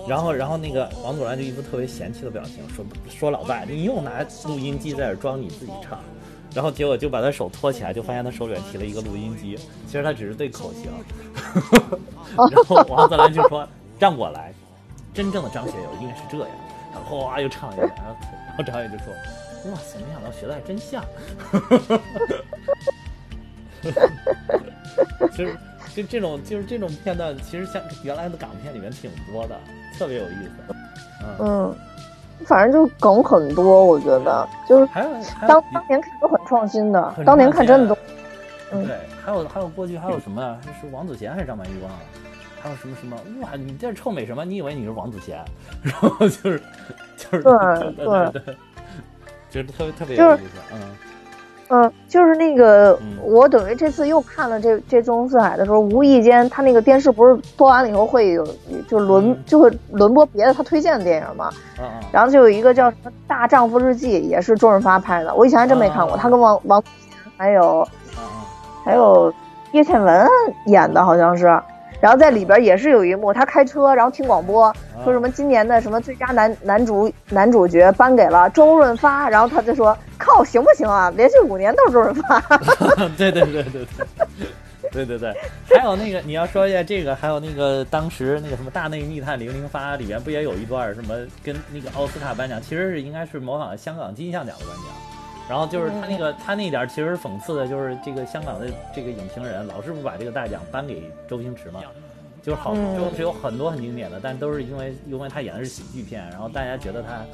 [0.07, 5.99] 然后，然后那个王祖蓝就一副特别嫌弃的表情，说：“说老爸，你又拿录音机在这装你自己唱。”
[6.53, 9.57] 然后结果就把他手托起来，就发现他手里面提了一个录音机。
[9.85, 10.91] 其实他只是对口型。
[12.51, 13.67] 然后王祖蓝就说
[13.99, 14.53] ：“让我来，
[15.13, 16.47] 真正的张学友应该是这样。”
[16.93, 18.15] 然后哗又唱一遍，然后
[18.47, 19.13] 然后张学友就说
[19.71, 21.03] ：“哇塞，没想到学的还真像。
[25.37, 25.57] ”就是。
[25.93, 29.59] 就这种，就是这种片段，其实像原来的港片里面挺多的，
[29.99, 30.75] 特别有意思。
[31.41, 31.75] 嗯，
[32.45, 34.87] 反正就是梗很多，我觉得就是
[35.47, 37.97] 当当年看都很创新的，当年看真的都。
[38.71, 40.57] 对，还有还有过去还有什么？
[40.79, 41.99] 是王祖贤还是张曼玉忘了？
[42.61, 43.17] 还有什么什么？
[43.41, 44.45] 哇，你这臭美什么？
[44.45, 45.43] 你以为你是王祖贤？
[45.83, 46.61] 然后就是
[47.17, 48.55] 就是对对 对，
[49.49, 50.79] 就是特别特别有意思，嗯。
[51.73, 58.45] 嗯，就是那个，我等于这次又看了这这《纵横四海》的时候，无意间他那个电视不是播完了以后会有
[58.89, 61.49] 就轮就会轮播别的他推荐的电影嘛，
[62.11, 66.83] 然后就有一个叫什么《大丈夫日记》，也是周润发拍的，我以前还真没看过，他跟王王
[67.37, 67.87] 还有
[68.83, 69.33] 还有
[69.71, 70.27] 叶倩文
[70.65, 71.57] 演的好像是。
[72.01, 74.73] 然后在里边也是有一幕，他开车，然后听广播，
[75.03, 81.13] 说什么今年的什么最佳男男主男主角颁给了周润发，然后他就说靠行不行啊？
[81.15, 82.39] 连续五年都是周润发。
[83.15, 83.85] 对对对对对，
[84.91, 85.33] 对对对，
[85.69, 94.85] 还有那个你要说一下这个，还有那个当时那个什么大内密探零零发里面不也有一段什么跟那个奥斯卡颁奖，其实是应该是模仿香港金像奖的颁奖。
[95.51, 101.81] 然后就是他那个，他那点其实讽刺的就是这个香港的这个影评人老是不把这个大奖颁给周星驰嘛，
[102.41, 107.25] 就是好，就是有很多很经典的，但都是因为因为他演的是喜剧片，然后大家觉得他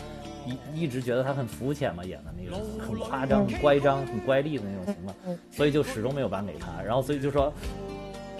[0.47, 5.13] 一一直觉得他很肤浅嘛，演的那种很夸张、很乖张、很乖戾的那种型嘛，
[5.51, 6.81] 所以就始终没有颁给他。
[6.83, 7.53] 然后所以就说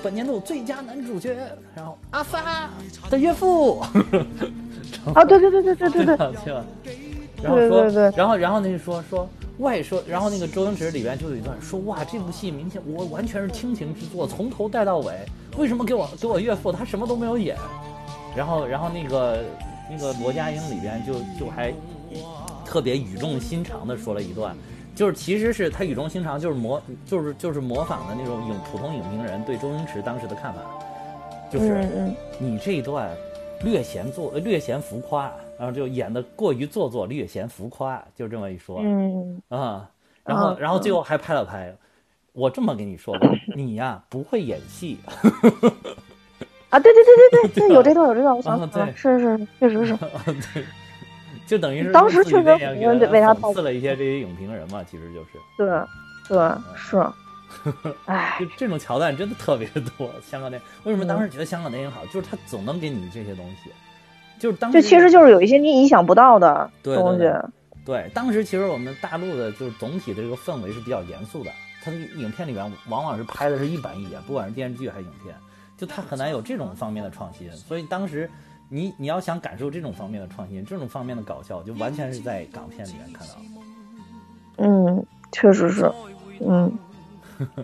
[0.01, 1.37] 本年度最佳男主角，
[1.75, 2.67] 然后阿发
[3.11, 3.79] 的岳父，
[5.13, 6.31] 啊，对对对对对对对， 吧？
[6.43, 6.65] 对吧？
[7.43, 15.13] 然后说，对对对然后然后那就说说外说，然后那个周星驰里边就有一段说哇，这部戏明显我完全是亲情之作，从头带到尾，
[15.57, 17.57] 为什么给我给我岳父他什么都没有演？
[18.35, 19.43] 然后然后那个
[19.89, 21.73] 那个罗家英里边就就还
[22.65, 24.55] 特别语重心长的说了一段。
[24.95, 30.59] 就是其实是他语重心长，就是模就是就是模仿的那种影普通影评人对周星驰当时的看法，
[31.51, 31.87] 就是
[32.39, 33.09] 你这一段
[33.63, 39.89] 略显做略显浮夸，然后就演的过于做作，略显浮夸，就这么一说嗯，啊。
[40.23, 41.73] 然后啊然后最后还拍了拍，
[42.33, 44.97] 我这么跟你说吧，你呀不会演戏，
[46.69, 49.95] 啊，对对对对对对， 有这段有这段，我想啊起来了，对是是确实是，
[50.53, 50.65] 对，
[51.47, 52.49] 就等于是当时确实
[53.09, 55.29] 为他讽刺了一些这些影评人嘛，其实就是。
[55.57, 55.67] 对
[56.27, 56.37] 对
[56.75, 56.97] 是，
[58.05, 59.65] 哎就，这种桥段真的特别
[59.97, 60.11] 多。
[60.21, 62.05] 香港电影为什么当时觉得香港电影好？
[62.07, 63.71] 就是他总能给你这些东西，
[64.39, 67.29] 就是当时就其实就是有一些你意想不到的东西
[67.85, 75.33] 对当时其实我们大陆的就是总体的这个氛围是比较严肃的，它的影片里面往往是拍的是一板一眼，不管是电视剧还是影片，
[75.77, 77.49] 就它很难有这种方面的创新。
[77.53, 78.29] 所以当时
[78.67, 83.41] 你你要想感受这种方面的创新，这种方面的搞笑，就完全是在港片里面看到的。
[84.57, 85.89] 嗯，确实是，
[86.41, 86.77] 嗯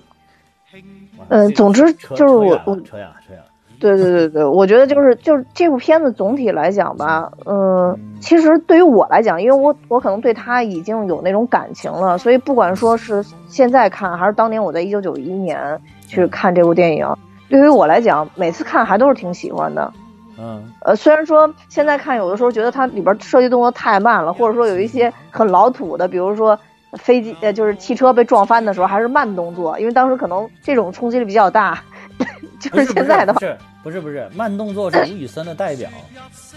[1.17, 2.55] 哇嗯，总之就是我
[2.85, 3.47] 扯远了扯远了。
[3.79, 17.05] 对对对对，我觉得就是就是这部片子总体来讲吧，嗯，其实对于我来讲，因为我我可能对他已经有那种感情了，所以不管说是现在看，还是当年我在一九九一年去看这部电影，
[17.49, 19.91] 对于我来讲，每次看还都是挺喜欢的。
[20.39, 26.57] 嗯呃，虽然说现在看有的时候觉得它里边设计动作太慢了，或者说有一些很老土的，比如说
[26.93, 31.79] 飞机呃就是汽车被撞翻的时候还是慢动作，因为当时可能这种冲击力比较大。
[32.59, 35.89] 就是现在的话不，是不是不是慢动作是吴宇森的代表，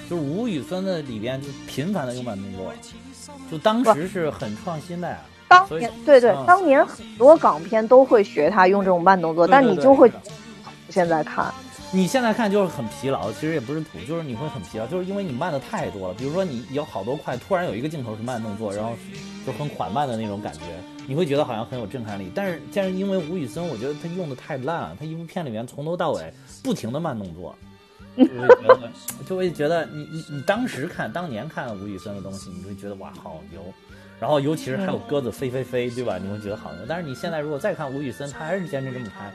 [0.08, 2.72] 就是吴宇森的里边就频繁的用慢动作，
[3.50, 5.18] 就当时是很创新的呀。
[5.48, 10.10] 当年对对，嗯当年很多港片都会学他用这种慢动作，但对对对你就会
[10.90, 11.52] 现在看，
[11.92, 16.14] 你现在看就是很疲劳，其实也不是土，就是你会很疲劳，就是因为你慢的太多了。
[16.14, 18.92] 比如说你有好多块，突然有一个镜头是慢动作，然后
[19.46, 20.60] 就很缓慢的那种感觉，
[21.06, 22.30] 你会觉得好像很有震撼力。
[22.34, 26.32] 但是但是因为吴宇森，我觉得他用的太烂了，他一部片里面从头到尾
[26.62, 27.56] 不停的慢动作，
[28.16, 28.90] 就会觉得
[29.26, 33.60] 就会觉得你你你当时看当年看吴宇森的东西，你会觉得哇好牛。
[34.18, 36.16] 然后尤其是还有鸽子飞飞飞，对吧？
[36.16, 36.86] 你会觉得好牛。
[36.88, 39.30] 但是你现在如果再看吴宇森，他还是坚持这么拍，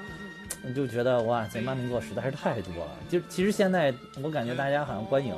[0.64, 2.92] 你就觉得哇，这慢动作实在是太多了。
[3.08, 3.94] 就其实现在
[4.24, 5.36] 我感觉大家好像观影，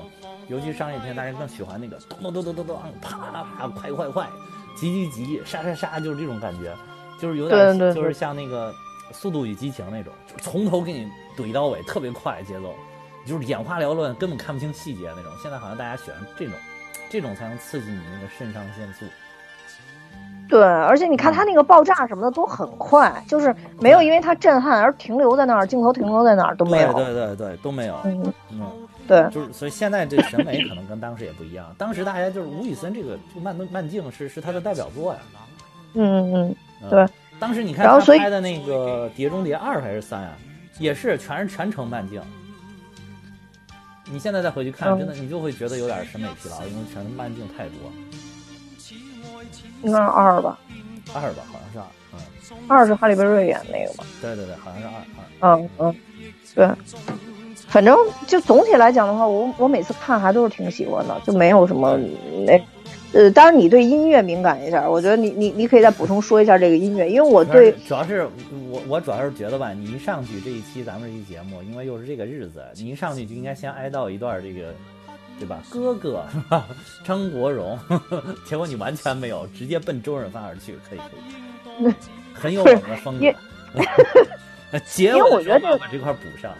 [0.48, 4.30] 尤其商业片，大家更喜欢那个咚咚咚咚咚咚，啪啪啪，快快快，
[4.76, 6.74] 急急急，杀杀杀，就是这种感觉，
[7.20, 8.72] 就是有点对对对就是像那个
[9.14, 11.08] 《速度与激情》那种，就从头给你
[11.38, 12.74] 怼到尾，特别快节奏，
[13.26, 15.32] 就是眼花缭乱，根本看不清细节那种。
[15.42, 16.54] 现在好像大家喜欢这种，
[17.10, 19.06] 这种才能刺激你那个肾上腺素。
[20.50, 26.94] 对，而且你看他那个爆炸什么的都很快，就是没有因为他震撼而停留在那儿，镜头停留在那儿都没有。
[26.94, 27.98] 对对对对，都没有。
[28.04, 31.74] 嗯，嗯，对，就是所以现在这审美可能跟当时也不一样。
[31.78, 35.20] 当时大家就是吴宇森这个这个慢动慢镜是是他的代表作呀。
[35.94, 37.06] 嗯嗯，嗯、对。
[37.40, 40.38] 当时你看他拍的那个《碟中谍二》还是三啊，
[40.80, 42.22] 也是全是全程慢镜。
[44.06, 47.76] 你现在再回去看，嗯真的你就会觉得有点审美疲劳，因为全是慢镜太多。
[49.82, 50.58] 应该是二吧，
[51.14, 51.86] 二吧，好像是二。
[52.14, 52.20] 嗯，
[52.68, 54.06] 二是哈利贝瑞演那个吧。
[54.22, 54.94] 对对对，好像是二
[55.40, 55.58] 二。
[55.58, 55.96] 嗯嗯，
[56.56, 56.68] 对，
[57.74, 57.98] 反正
[58.28, 61.98] 就总体来讲的话，我我每次看还都是挺喜欢的，就没有什么
[62.46, 62.62] 那。
[63.14, 68.28] 呃，当然你对音乐敏感一下，我觉得你你你可以再补充说一下这个音乐，因为我对主要是
[68.70, 74.74] 我我主要是觉得吧，你一上去这一期咱们这期节目，因为又是这个日子，你一上去就应该先哀悼一段这个，
[75.40, 75.64] 对吧？
[75.72, 76.68] 哥哥是吧？
[77.04, 81.94] 张国荣，呵 呵结果你完全没有，直接奔周润发而去，可以可以，
[82.34, 85.14] 很有我们的风格因。
[85.14, 86.52] 为我觉得把这块补上。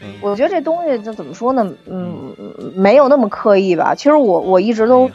[0.00, 0.14] 嗯。
[0.20, 2.34] 我觉得这东西就怎么说呢，嗯，
[2.74, 3.94] 没有那么刻意吧。
[3.94, 5.10] 其实我我一直都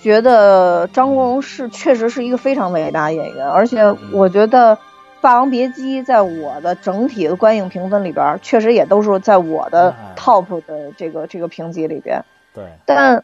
[0.00, 4.76] 觉得张国荣是确实是一个非常伟大的演员，而且我觉得
[5.20, 12.24] 《霸王别姬》在我的整体的观影评分里边，确实也都是在我的哎 top 的这个这个评级里边。
[12.54, 13.22] 对，但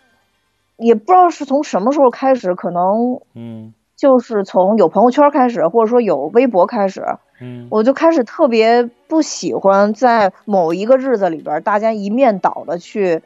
[0.76, 3.72] 也不知道是从什么时候开始，可能嗯。
[3.96, 7.02] 就是从有朋友圈开始，或者说有微博开始，
[7.40, 13.20] 嗯我就开始特别不喜欢在某一个日子里边，大家一面倒的去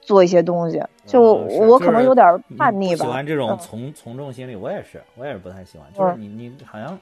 [0.00, 3.04] 做一些东西，就嗯是我可能有点你叛逆吧。
[3.04, 5.86] 不喜欢这种嗯从从众心理，我也是，我也是不太喜欢。
[5.92, 6.98] 就是你你好像，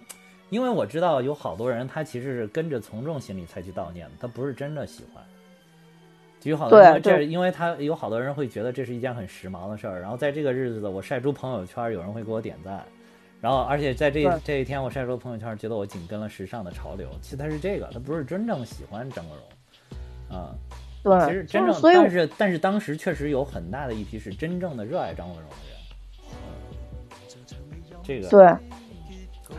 [0.51, 5.23] 因为我知道有好多人他其实是跟着从众心理才去悼念的，他不是真的喜欢。
[6.41, 12.83] 就有好多对因为这，对因为他有好多人会觉得这是一件很时髦的事儿，然后在这个日子我晒出朋友圈，有人会给我点赞，
[13.41, 17.09] 然后而且在这这一天我晒出朋友圈，觉得我紧跟了时尚的潮流。
[17.23, 20.55] 其实他是这个，他不是真正喜欢张国荣，啊、
[21.03, 25.79] 对，其实真正，但是但是当时确实有很大的一批是真正的热爱张国荣的人，
[26.37, 26.45] 嗯，
[28.03, 28.47] 这个对，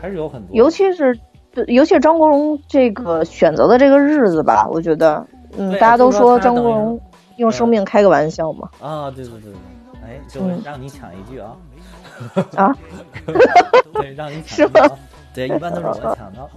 [0.00, 1.18] 还是有很多，尤其是
[1.52, 5.26] 对，尤其是张国荣这个选择的这个日子吧，我觉得，
[5.56, 7.00] 嗯，啊大家都说说张国荣
[7.36, 9.54] 用生命开个玩笑嘛，啊，对对对对，
[10.04, 10.40] 哎，就。
[10.40, 11.56] 嗯让你抢一句啊，
[12.56, 12.76] 啊，
[13.94, 14.90] 对，让你 抢是一句啊。
[15.34, 16.50] 对，一般都是我抢到。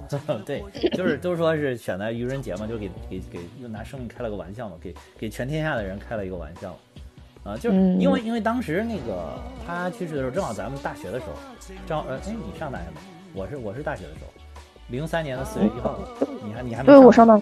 [0.46, 0.62] 对，
[0.92, 6.76] 就是都说是选在愚人节嘛，就给给给又拿生命开了个玩笑嘛，给给全天下的人开了一个玩笑。
[7.44, 9.34] 啊，就是嗯因为因为当时那个
[9.66, 11.34] 他去世的时候，正好咱们大学的时候，
[11.88, 13.02] 正好呃，哎，你上大学吗？
[13.34, 14.28] 我是我是大学的时候，
[14.90, 15.98] 零三年的四月一号，
[16.44, 17.40] 你还你还没对我上大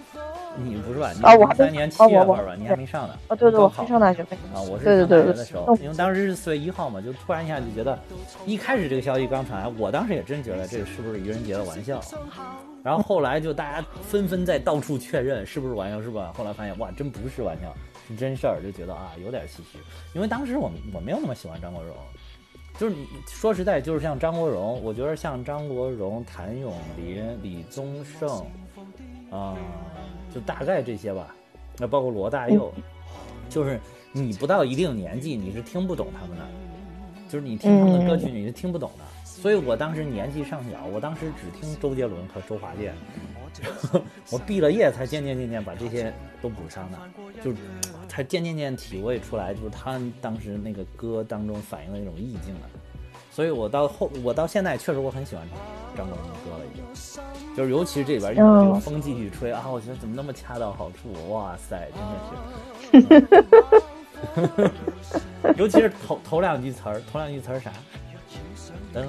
[0.56, 1.10] 你不是吧？
[1.12, 2.54] 你零三年七月份吧？
[2.56, 3.14] 你还没上呢。
[3.28, 7.98] 啊，对对，我高考没上大学，啊，我是对上对对对大学的时候，嗯因为当时是四月一号嘛，就突然一下就觉得，
[8.46, 12.00] 一开始这个消息刚传来，我当时也真觉得这是不是愚人节的玩笑，
[12.82, 16.32] 然后后来就大家纷纷在到处确认是不是玩笑，是吧？
[16.36, 17.74] 后来发现哇，真不是玩笑，
[18.08, 19.78] 是真事儿，就觉得啊有点唏嘘，
[20.14, 21.94] 因为当时我我没有那么喜欢张国荣。
[22.76, 28.28] 就是你说实在，就是像张国荣，我觉得像张国荣、谭咏麟、李宗盛，
[29.30, 29.54] 啊、
[30.34, 31.34] 就大概这些吧。
[31.78, 32.72] 那包括罗大佑，
[33.48, 33.78] 就是
[34.12, 36.44] 你不到一定年纪，你是听不懂他们的，
[37.28, 39.04] 就是你听他们的歌曲你是听不懂的。
[39.24, 42.94] 所以我当时年纪尚小，我当时只听周杰伦和周华健，
[44.30, 46.98] 我毕了业才渐渐渐渐把这些都补上的，
[47.42, 47.56] 就是
[48.08, 52.70] 才渐渐渐体会出来，就是他当时那个歌当中反映的那种意境了。
[53.34, 55.44] 所以我到后，我到现在确实我很喜欢
[55.96, 56.84] 张国荣的歌了，已经，
[57.56, 61.88] 就是尤其是这里边有这个风继续吹啊，我觉得怎么那么恰到好处，哇塞，
[62.92, 63.26] 真的
[64.36, 64.70] 是，
[65.58, 67.72] 尤其是头头两句词儿，头两句词儿啥？
[68.94, 69.06] 噔噔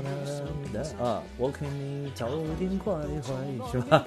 [0.73, 4.03] 噔噔啊，我肯你早点快快，是吧？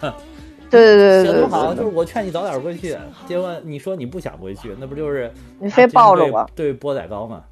[0.69, 2.99] 对对对对 好，就是我劝你早点回去，
[3.29, 7.45] 结果你说你不想回去，那不就是你非抱着我，对波仔糕嘛，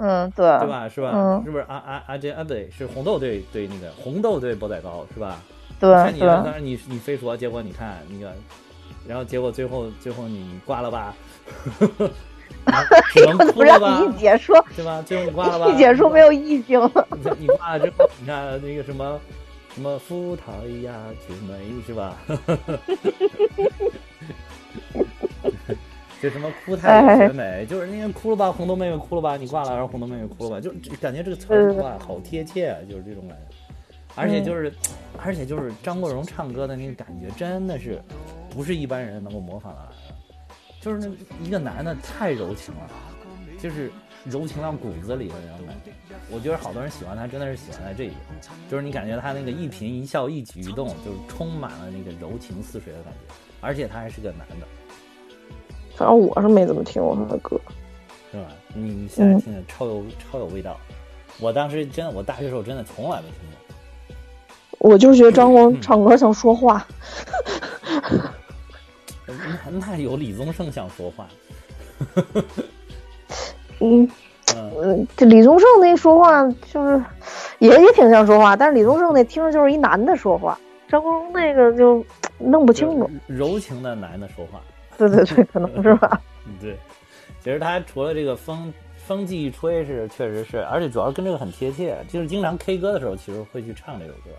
[0.00, 0.88] 嗯，对，对吧？
[0.88, 1.10] 是吧？
[1.14, 2.42] 嗯是不是阿阿阿坚啊？
[2.42, 5.38] 不对，是红豆对对那个红豆对波仔糕是吧？
[5.78, 8.32] 对劝你，当对，然你你非说，结果你看那个，
[9.06, 11.14] 然后结果最后最后你挂了吧，
[13.12, 14.62] 只能 我怎哭了吧么让你一，解说？
[14.76, 15.02] 对吧？
[15.06, 15.66] 最后你挂了吧？
[15.72, 17.06] 一解说没有意境了。
[17.16, 19.18] 你你挂了之后，你看那个什么
[19.74, 20.92] 什么福桃呀
[21.26, 22.16] 九妹是吧？
[26.20, 33.56] 就什么哭太哎绝美，就是那个哭了吧，红豆妹妹哭了吧，你挂了，然后红豆妹妹哭了吧，就就感觉这个词儿哇，好贴切啊，就是这种感觉。
[34.16, 34.72] 而且就是，
[35.22, 38.02] 而且就是张国荣唱歌的那个感觉，真的是
[38.50, 40.14] 不是一般人能够模仿得来的。
[40.80, 42.90] 就是那一个男的太柔情了，
[43.58, 43.90] 就是
[44.24, 45.92] 柔情到骨子里的那种感觉。
[46.28, 48.18] 我觉得好多人喜欢他，真的是喜欢在这一点，
[48.68, 53.34] 就是你感觉他那个一颦一笑、一举一动，就是充满了那个柔情似水的感觉。
[53.60, 54.66] 而且他还是个男的，
[56.00, 57.60] 反正我是没怎么听过他的歌。
[58.32, 58.46] 是吧？
[58.72, 60.78] 你你现在听着超有、超有味道。
[61.40, 64.90] 我当时真的，我大学时候真的从来没听过。
[64.90, 66.86] 我就觉得张国荣唱歌像说话，
[69.28, 71.28] 那那有李宗盛像说话，
[73.80, 74.08] 嗯
[74.56, 76.42] 嗯，嗯，这李宗盛那说话
[76.72, 77.04] 就是
[77.58, 82.02] 也也挺像说话，但是李宗盛那听着就是一男的说话，张国荣那个就
[82.38, 83.10] 弄不清楚。
[83.26, 84.60] 柔情的男的说话。
[85.08, 86.20] 对对对，可能是吧。
[86.46, 86.76] 嗯，对，
[87.40, 94.30] 其实他除了这个风风季一吹是确实是，而且主要跟这个很贴切，就是经常 K 歌的时候，其实会去唱这首歌。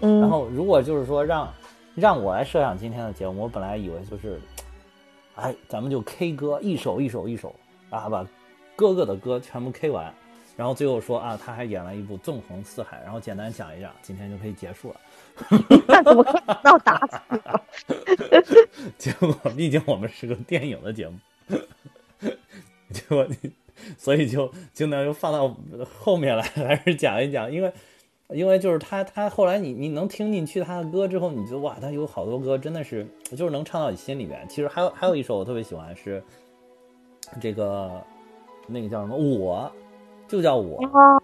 [0.00, 1.52] 嗯然嗯，后如果就是说让
[1.94, 4.40] 让我来设想今天的节目，我本来以为就是，
[5.36, 7.54] 哎，咱们就 K 歌一首一首一首
[7.90, 8.26] 啊，把
[8.76, 10.12] 哥哥的歌全部 K 完，
[10.56, 14.96] 然后最后说啊，他还演了一部《纵横四海》，然后简单讲一讲，今天就可以结束了。
[15.88, 17.18] 那怎么可能要打死？
[18.98, 21.18] 结果毕竟我们是个电影的节目，
[22.90, 23.50] 结果你
[23.98, 25.54] 所以就尽量就放到
[26.00, 27.72] 后面来，还是讲一讲，因为
[28.28, 33.06] 因为就是他他后来你你能听进去他的歌之后，你就哇，他有好多歌真的是
[33.36, 34.46] 就是能唱到你心里边。
[34.48, 36.22] 其实还有还有一首我特别喜欢是
[37.40, 38.00] 这个
[38.68, 39.16] 那个叫什么？
[39.16, 39.70] 我，
[40.28, 41.18] 就叫我，啊，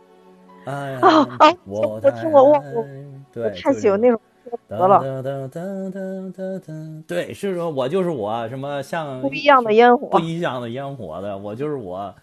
[0.66, 1.00] 哎呀
[1.64, 2.00] 我我
[2.32, 2.84] 我我
[3.32, 4.20] 对，我太喜欢那种
[4.68, 12.14] 得了，哒哒哒哒哒哒对，是说我就是我，什么像不一样的烟火不，一样的烟火的，我就是我，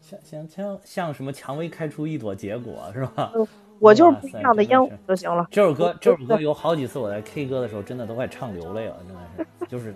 [0.00, 3.32] 像像像像什么蔷薇开出一朵结果，是吧？
[3.80, 5.46] 我就是不一样的烟火就行了。
[5.50, 9.94] 这首歌，这首歌有好几次我在 K 歌的时候，真的都快唱流泪了，真的是，就是，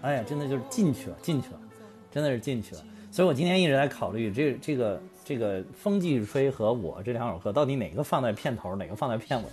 [0.00, 1.58] 哎呀，真的就是进去了，进去了，
[2.10, 2.80] 真的是进去了。
[3.10, 9.44] 所以我今天一直在考虑这这个这个《风继续吹》和我这两首歌到底哪个放在片头，哪个放在片尾。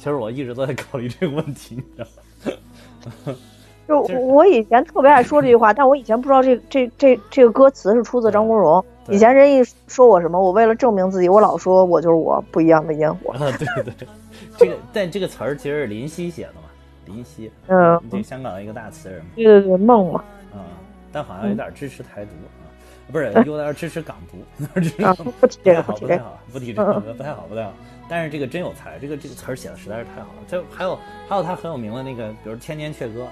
[0.00, 3.36] 其实我一直都在考虑这个问题，你知道吗？
[3.86, 8.82] 就就是我以前特别爱说这句话，但我以前不知道这这这这个歌词是出自张国荣。
[9.10, 13.32] 以前人一说我什么，我为了证明自己，我老说我就是我，不一样的烟火。
[13.32, 14.08] 啊，对对，
[14.56, 16.62] 这个但这个词儿其实是林夕写的嘛，
[17.04, 20.24] 林夕，嗯，对香港的一个大词人嘛，对对对，梦嘛，
[20.54, 20.64] 啊、
[21.12, 22.64] 但好像有点支持台独啊，
[23.12, 26.94] 不是有点支持港独，有 点支持不提这个，不太好，不提这个。
[26.94, 27.72] 不太好，不提这个，不太好，不太好。
[28.10, 30.42] 但是这个真有才，这个这个词儿写的实在是太好了。
[30.48, 30.98] 这还有
[31.28, 33.22] 还有他很有名的那个，比如《千年阙歌》，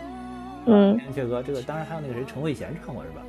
[0.66, 3.22] 嗯千年阙歌》这个当然还有那个谁陈慧娴唱过是吧？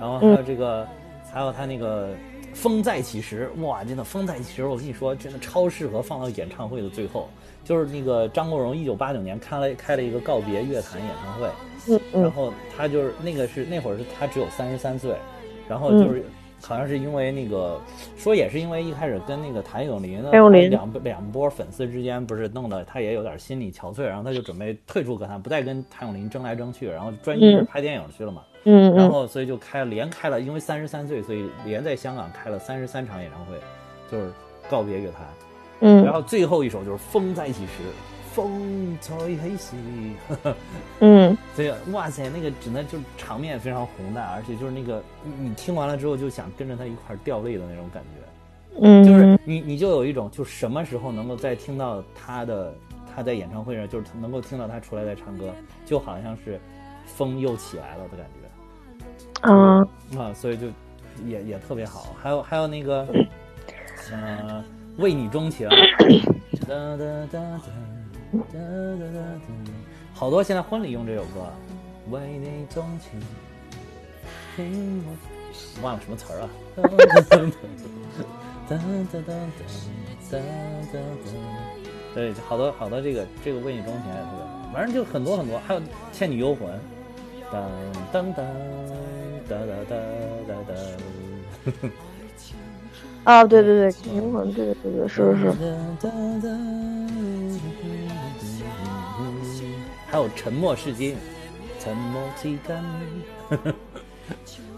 [0.00, 0.86] 然后还有这个，
[1.32, 2.08] 还有他那个
[2.52, 7.28] 《风再起时》，哇，真的《风再起时》，我跟你说，真的超适合放到演唱会的最后。
[7.64, 11.48] 就是那个张国荣一九八九年开了开了一个告别乐坛演唱会，
[11.88, 15.14] 嗯嗯然后他就是那个是那会儿是他只有三十三岁，
[15.68, 16.24] 然后就是、
[16.60, 17.80] 好像是因为那个
[18.16, 28.42] 说也是因为一开始跟那个谭咏麟呢谭咏麟两两波粉丝之间不是弄得他也有点心理憔悴，然后他就准备退出歌坛，不再跟谭咏麟争来争去，然后专心拍电影去了嘛。
[28.64, 33.54] 嗯嗯然后所以就开连开了，因为三十三岁，所以连在香港开了三十三场演唱会，
[34.10, 34.30] 就是
[34.68, 35.26] 告别乐坛。
[35.80, 37.82] 嗯然嗯后最后一首就是《风再起时》，
[38.38, 39.76] 风在黑兮。
[41.00, 45.02] 嗯， 对呀哇塞，那个真的就是场面非常宏大，而且就是那个
[45.40, 48.80] 你听完了之后就想跟着他一块儿掉泪的那种感觉。
[48.80, 52.72] 嗯，就是你你就有一种就什么时候能够再听到他的
[53.12, 55.52] 他在演唱会上就是能够听到他出来在唱歌，
[55.84, 56.60] 就好像是
[57.06, 59.48] 风又起来了的感觉。
[59.48, 60.68] 啊、嗯、啊，所以就
[61.26, 62.14] 也也特别好。
[62.22, 63.04] 还有还有那个，
[64.12, 64.64] 嗯、
[64.98, 65.68] 为你钟情。
[66.68, 67.97] 哒哒哒哒。
[68.32, 68.60] 哒哒
[68.98, 69.72] 哒哒，
[70.12, 71.46] 好多现在婚礼用这首歌。
[72.10, 73.20] 为你钟情，
[75.76, 76.48] 我忘了什么词儿了。
[78.68, 78.80] 哒哒
[79.12, 79.32] 哒哒哒
[80.30, 80.36] 哒
[80.92, 80.98] 哒，
[82.14, 84.14] 对，好多好多这个这个为你钟情也，
[84.72, 85.80] 反正就很多很多，还有
[86.12, 86.68] 《倩女幽魂》。
[87.50, 87.66] 哒
[88.12, 88.44] 哒哒
[89.48, 90.74] 哒哒。
[93.24, 95.52] 啊，对对对，灵魂，对对对，是是？
[100.10, 101.16] 还有沉默是金，
[101.78, 102.82] 沉默期间，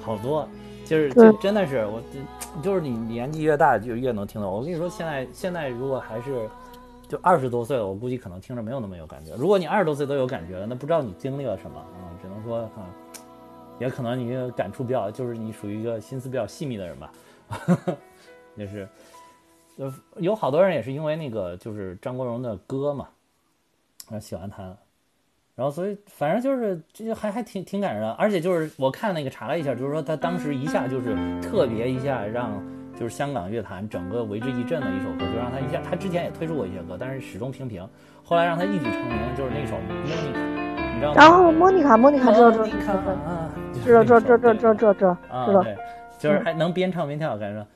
[0.00, 0.46] 好多，
[0.84, 2.02] 就是就真的是我，
[2.62, 4.50] 就是你年纪越大就越能听懂。
[4.52, 6.50] 我跟你说，现在现在如果还是
[7.08, 9.34] 就二十多岁了，我估计可能听着没有那么有感觉。
[9.36, 12.90] 如果你二十多岁都有感觉了，那不知道你经历了什么啊、只能说啊，
[13.78, 17.12] 也可能你感触比较，就是你属于一个心思比较细密的人吧，
[18.56, 18.88] 也是。
[19.76, 23.08] 呃，有好多人也是因为那个就是张国荣的歌嘛，
[24.10, 24.76] 然后喜欢他，
[25.60, 32.64] 然后所以反正就是这些还还挺挺感人的，而且就是我看那个查了一下，就是说他当时一下就是特别一下让
[32.98, 37.86] 就是香港乐坛整个为之一振的一首歌，就让他一下他之前也推出过一些歌，但是始终平平，
[38.24, 40.40] 后来让他一举成名就是那首《莫妮卡》，
[40.94, 41.20] 你知道吗？
[41.20, 42.50] 然后莫妮卡，莫妮卡知道。
[43.84, 45.64] 知道知道知道知道知道知道
[46.18, 47.66] 就是还能边唱边跳，感觉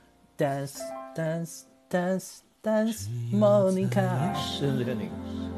[0.43, 0.79] dance
[1.15, 5.54] dance dance dance Monica，是这个那个，啊，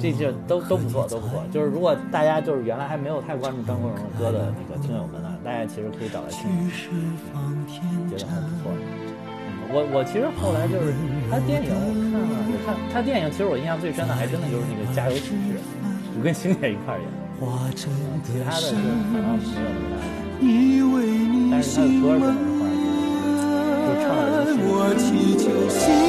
[0.00, 1.42] 这些都都不错，都不错。
[1.52, 6.70] 就是如果大家就是原来还没有太关注张国荣的歌的那个听友们呢，大家其实可以找来听一
[7.66, 7.80] 听，
[8.10, 8.70] 觉得还不错。
[8.72, 8.80] 嗯，
[9.72, 10.92] 我我其实后来就是
[11.30, 15.56] 他电影我看了，我看他电影，其实我印象最深的还真的就是那个《家有喜事》，
[16.16, 17.16] 我跟星姐一块儿演的。
[17.38, 19.96] 其他的就可能没有那么大。
[21.50, 22.90] 但是他的歌真的是后来就
[23.86, 25.06] 就唱的人是，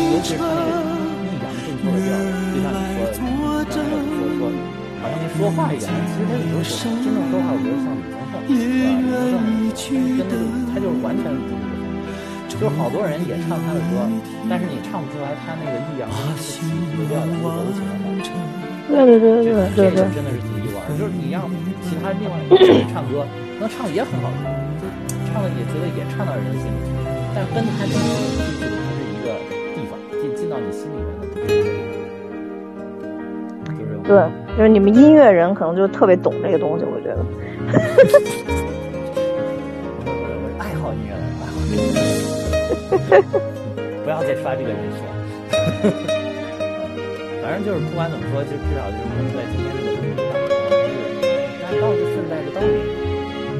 [0.10, 0.74] 尤其是他那个
[1.84, 3.23] 抑扬顿挫
[3.56, 4.56] 的调，就像你说的，
[4.99, 8.43] 刚才有说说，好像那说话一样，其实他有时候真正说话，我觉得像李宗盛，是吧？
[8.45, 8.60] 李
[9.07, 9.88] 宗盛
[10.18, 10.35] 跟那个
[10.69, 11.69] 他就是完全不一样。
[12.49, 14.03] 就是好多人也唱他的歌，
[14.49, 16.60] 但是你唱不出来他那个抑扬跟那个起
[16.97, 18.35] 伏调，那个柔情的感觉。
[18.89, 18.99] 对。
[19.06, 19.15] 对。
[19.15, 19.39] 对。
[19.47, 19.72] 对。
[19.72, 19.95] 对。
[19.95, 19.95] 对。
[19.95, 20.84] 这个真的是独一无二。
[20.99, 21.47] 就是你让
[21.85, 23.23] 其他另外一个人唱歌，
[23.61, 24.43] 能唱也很好听，
[25.31, 26.91] 唱的也觉得也唱到人心里去，
[27.31, 29.39] 但跟他真的进去的不是一个
[29.77, 30.99] 地方，进进到你心里
[34.03, 34.18] 对，
[34.57, 37.24] 就是你们音乐人可能就特别懂这个东西，我觉得。
[40.02, 40.10] 我
[40.57, 42.02] 爱好音乐人，爱好音乐
[43.14, 43.22] 人，
[44.03, 45.06] 不要再刷这个人设。
[47.41, 50.26] 反 反正就是不管怎么说，就至少就是在今天这个风上，
[51.61, 52.66] 但是到底顺带着刀里，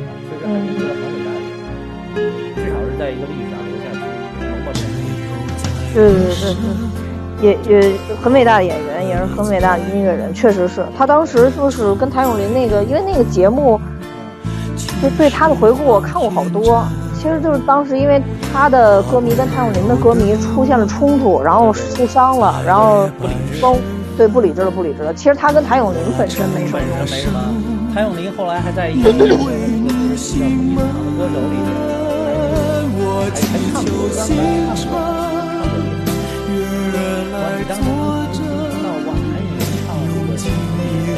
[0.06, 2.26] 啊，确实还是一个很伟大的人，
[2.58, 4.02] 至少是在一个历史上留下去，
[4.42, 4.98] 包括这个
[5.94, 6.89] 对对对对，
[7.42, 13.80] 也也很伟大的演员，也是很伟大的音乐人，确实是他当时就是跟谭咏麟那个，因为那个节目，
[15.02, 16.84] 就对他的回顾我看过好多。
[17.16, 18.22] 其实就是当时因为
[18.54, 23.78] 他的歌迷跟谭咏麟的歌迷出现了冲突，然后受伤了，然后不理智崩，
[24.18, 25.14] 对不理智了不理智了。
[25.14, 27.40] 其实他跟谭咏麟本身没什么本身没什么。
[27.94, 31.68] 谭咏麟后来还在一个那个叫什么一场的歌手里面，
[33.34, 35.09] 还还唱过专
[37.70, 37.84] 当时
[38.34, 38.42] 听
[38.82, 39.14] 到哇，
[39.86, 40.42] 谭咏麟唱
[40.98, 41.14] 这个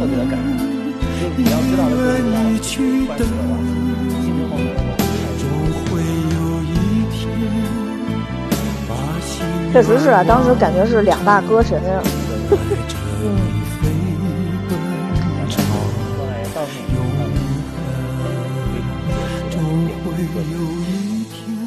[0.00, 0.50] 特别的感人，
[0.98, 1.94] 就是你要知道的
[2.60, 3.54] 是，你关注的话，
[4.10, 4.74] 心中梦的
[9.72, 12.02] 确实是啊，当时感觉是两大歌神啊。
[13.22, 13.38] 嗯。
[16.18, 16.62] 后来到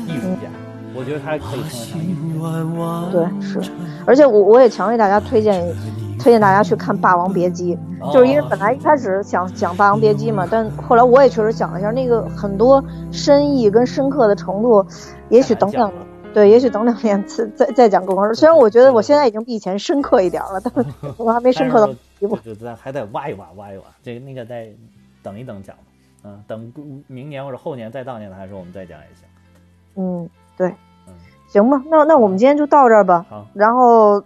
[0.07, 0.51] 艺术家，
[0.93, 2.51] 我觉得他可以称为艺术家。
[3.13, 3.63] 对，是，
[4.06, 5.65] 而且我我也强烈大家推荐，
[6.19, 7.77] 推荐大家去看《霸王别姬》，
[8.14, 14.86] 就是因为本来一开始想讲《霸王别姬》嘛，但后来我也确实想了一下，那个很多深意跟深刻的程度，
[15.30, 15.91] 也许等等。
[16.34, 18.34] 对，也许等两年再再再讲更多。
[18.34, 20.86] 虽然我觉得我现在已经比以前深刻一点了，但
[21.18, 22.36] 我还没深刻到一步。
[22.44, 23.84] 就咱还得挖一挖，挖一挖。
[24.03, 24.68] 这个那个再
[25.23, 25.84] 等一等讲吧。
[26.26, 26.73] 嗯，等
[27.07, 29.26] 明年或者后年再到年的时候，我们再讲也行。
[29.95, 30.76] 嗯，对，嗯，
[31.61, 31.82] 行吧。
[31.90, 33.26] 那那我们今天就到这儿吧。
[33.30, 33.48] 好。
[33.53, 34.22] 然后，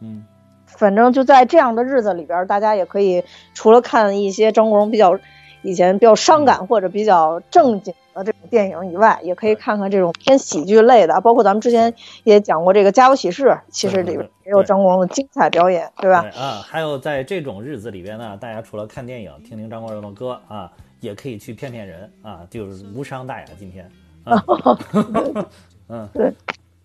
[0.00, 0.24] 嗯，
[0.66, 3.24] 反正就在这样的日子里边，大家也可以
[3.54, 5.18] 除了看一些张国荣比较
[5.62, 7.94] 以前比较伤感或者比较正经。
[8.12, 11.92] 的，这种电影以外，也可以看看这种偏喜剧类的，包括咱们之前
[12.22, 16.24] 也讲过这个《家有喜事》，其实里边也有张国荣的精彩表演，对吧？
[16.38, 20.70] 啊，还有在这种日子里边呢，大家除了看电影、听听张国荣的歌啊，
[21.00, 23.46] 也可以去骗骗人啊，就是无伤大雅。
[23.58, 23.90] 今天，
[24.22, 24.40] 啊、
[25.90, 26.32] 嗯，对。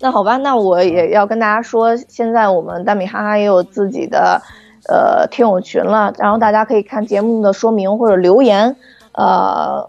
[0.00, 4.40] 那好吧，那我也要跟大家说，现在我们大米哈哈也有自己的
[4.88, 8.76] 呃听友群了，然后大家可以看节目的说明或者留言。
[9.12, 9.88] 呃，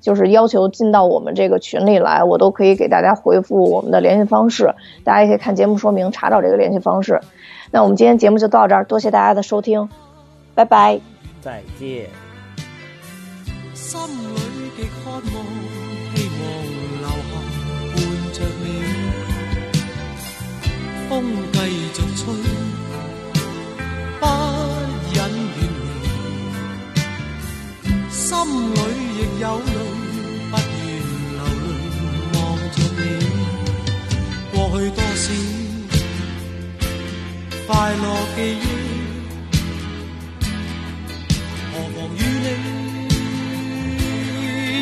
[0.00, 4.72] 就是要求进到我们这个群里来，我都可以给大家回复我们的联系方式，
[5.02, 7.20] 大家也可以看节目说明查找这个联系方式。
[7.72, 9.88] 那我们今天节目就到这儿，多谢大家的收听，
[10.54, 11.00] 拜拜，
[11.42, 12.06] 再见。
[21.08, 21.12] 风
[21.52, 21.58] 继
[21.94, 22.24] 续吹，
[24.20, 24.24] 不
[25.14, 25.58] 忍远离，
[28.10, 28.26] 心
[28.74, 28.76] 里
[29.16, 29.70] 亦有泪，
[30.50, 30.84] 不愿
[31.36, 31.66] 流泪
[32.34, 32.36] 望
[32.72, 33.00] 着你。
[34.52, 35.24] 过去多少
[37.68, 38.04] 快乐
[38.34, 38.64] 记忆，
[41.72, 42.46] 何妨与你？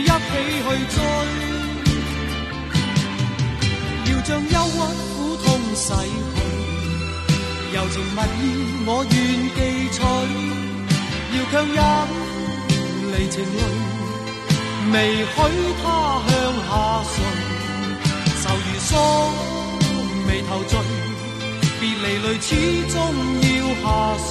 [0.05, 0.11] 一起
[0.65, 0.97] 去追，
[4.07, 4.81] 要将忧郁
[5.75, 5.97] 洗去，
[7.75, 8.43] 柔情蜜意
[8.87, 9.13] 我愿
[9.57, 9.59] 记
[9.91, 9.99] 取，
[11.35, 11.79] 要强忍
[13.13, 13.59] 离情泪，
[14.93, 15.35] 未许
[15.83, 15.85] 他
[16.29, 16.31] 向
[16.69, 16.71] 下
[17.11, 17.15] 垂，
[18.41, 18.91] 愁如锁
[20.29, 20.73] 眉头聚，
[21.81, 22.49] 别离泪始
[22.93, 22.95] 终
[23.43, 23.47] 要
[23.83, 23.85] 下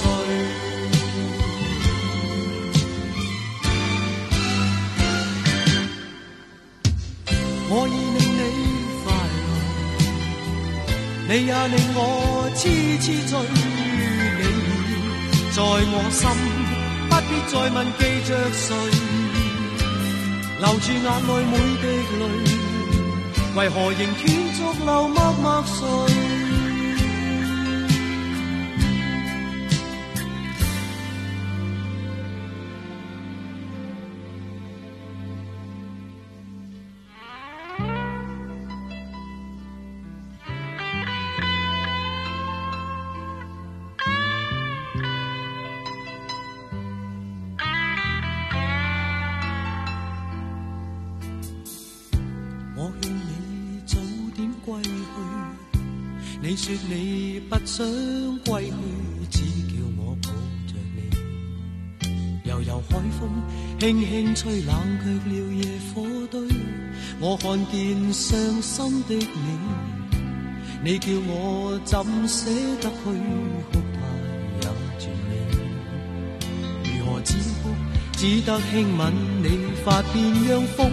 [7.66, 8.40] 我已令你，
[11.26, 12.68] 你也令我痴
[12.98, 13.32] 痴醉。
[14.40, 14.42] 你
[15.52, 16.22] 在我心，
[17.08, 18.66] 不必再问记着谁。
[20.60, 21.84] 留住眼内每滴
[22.18, 22.22] 泪，
[23.56, 24.22] 为何仍断
[24.52, 26.33] 续流默默垂？
[52.84, 53.96] 我劝你早
[54.36, 55.78] 点归去，
[56.42, 57.86] 你说你不想
[58.40, 58.74] 归去，
[59.30, 59.40] 只
[59.72, 60.28] 叫我抱
[60.66, 60.98] 着你。
[62.46, 63.42] 悠悠海风
[63.78, 66.46] 轻轻吹，冷却了夜火堆。
[67.20, 69.48] 我看见伤心的你，
[70.84, 72.50] 你叫我怎舍
[72.82, 73.80] 得去哭？
[73.94, 73.98] 太
[74.60, 75.32] 也绝美，
[76.98, 77.32] 如何止
[77.62, 77.70] 哭？
[78.12, 79.10] 只得轻吻
[79.42, 80.92] 你发边，让风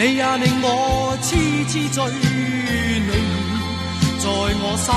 [0.00, 1.36] 你也令我痴
[1.68, 2.02] 痴醉。
[3.04, 3.12] 你
[4.18, 4.24] 在
[4.62, 4.88] 我心，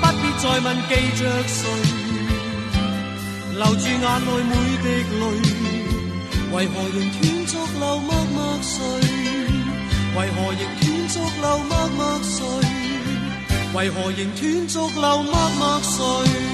[0.00, 1.60] 不必再问記着誰，
[3.52, 4.86] 留住眼內每滴
[5.20, 5.22] 淚，
[6.54, 8.72] 為何仍斷續流默默睡？
[10.16, 12.40] 為何仍斷續流默默睡？
[13.74, 16.53] 為何仍斷續流默默睡？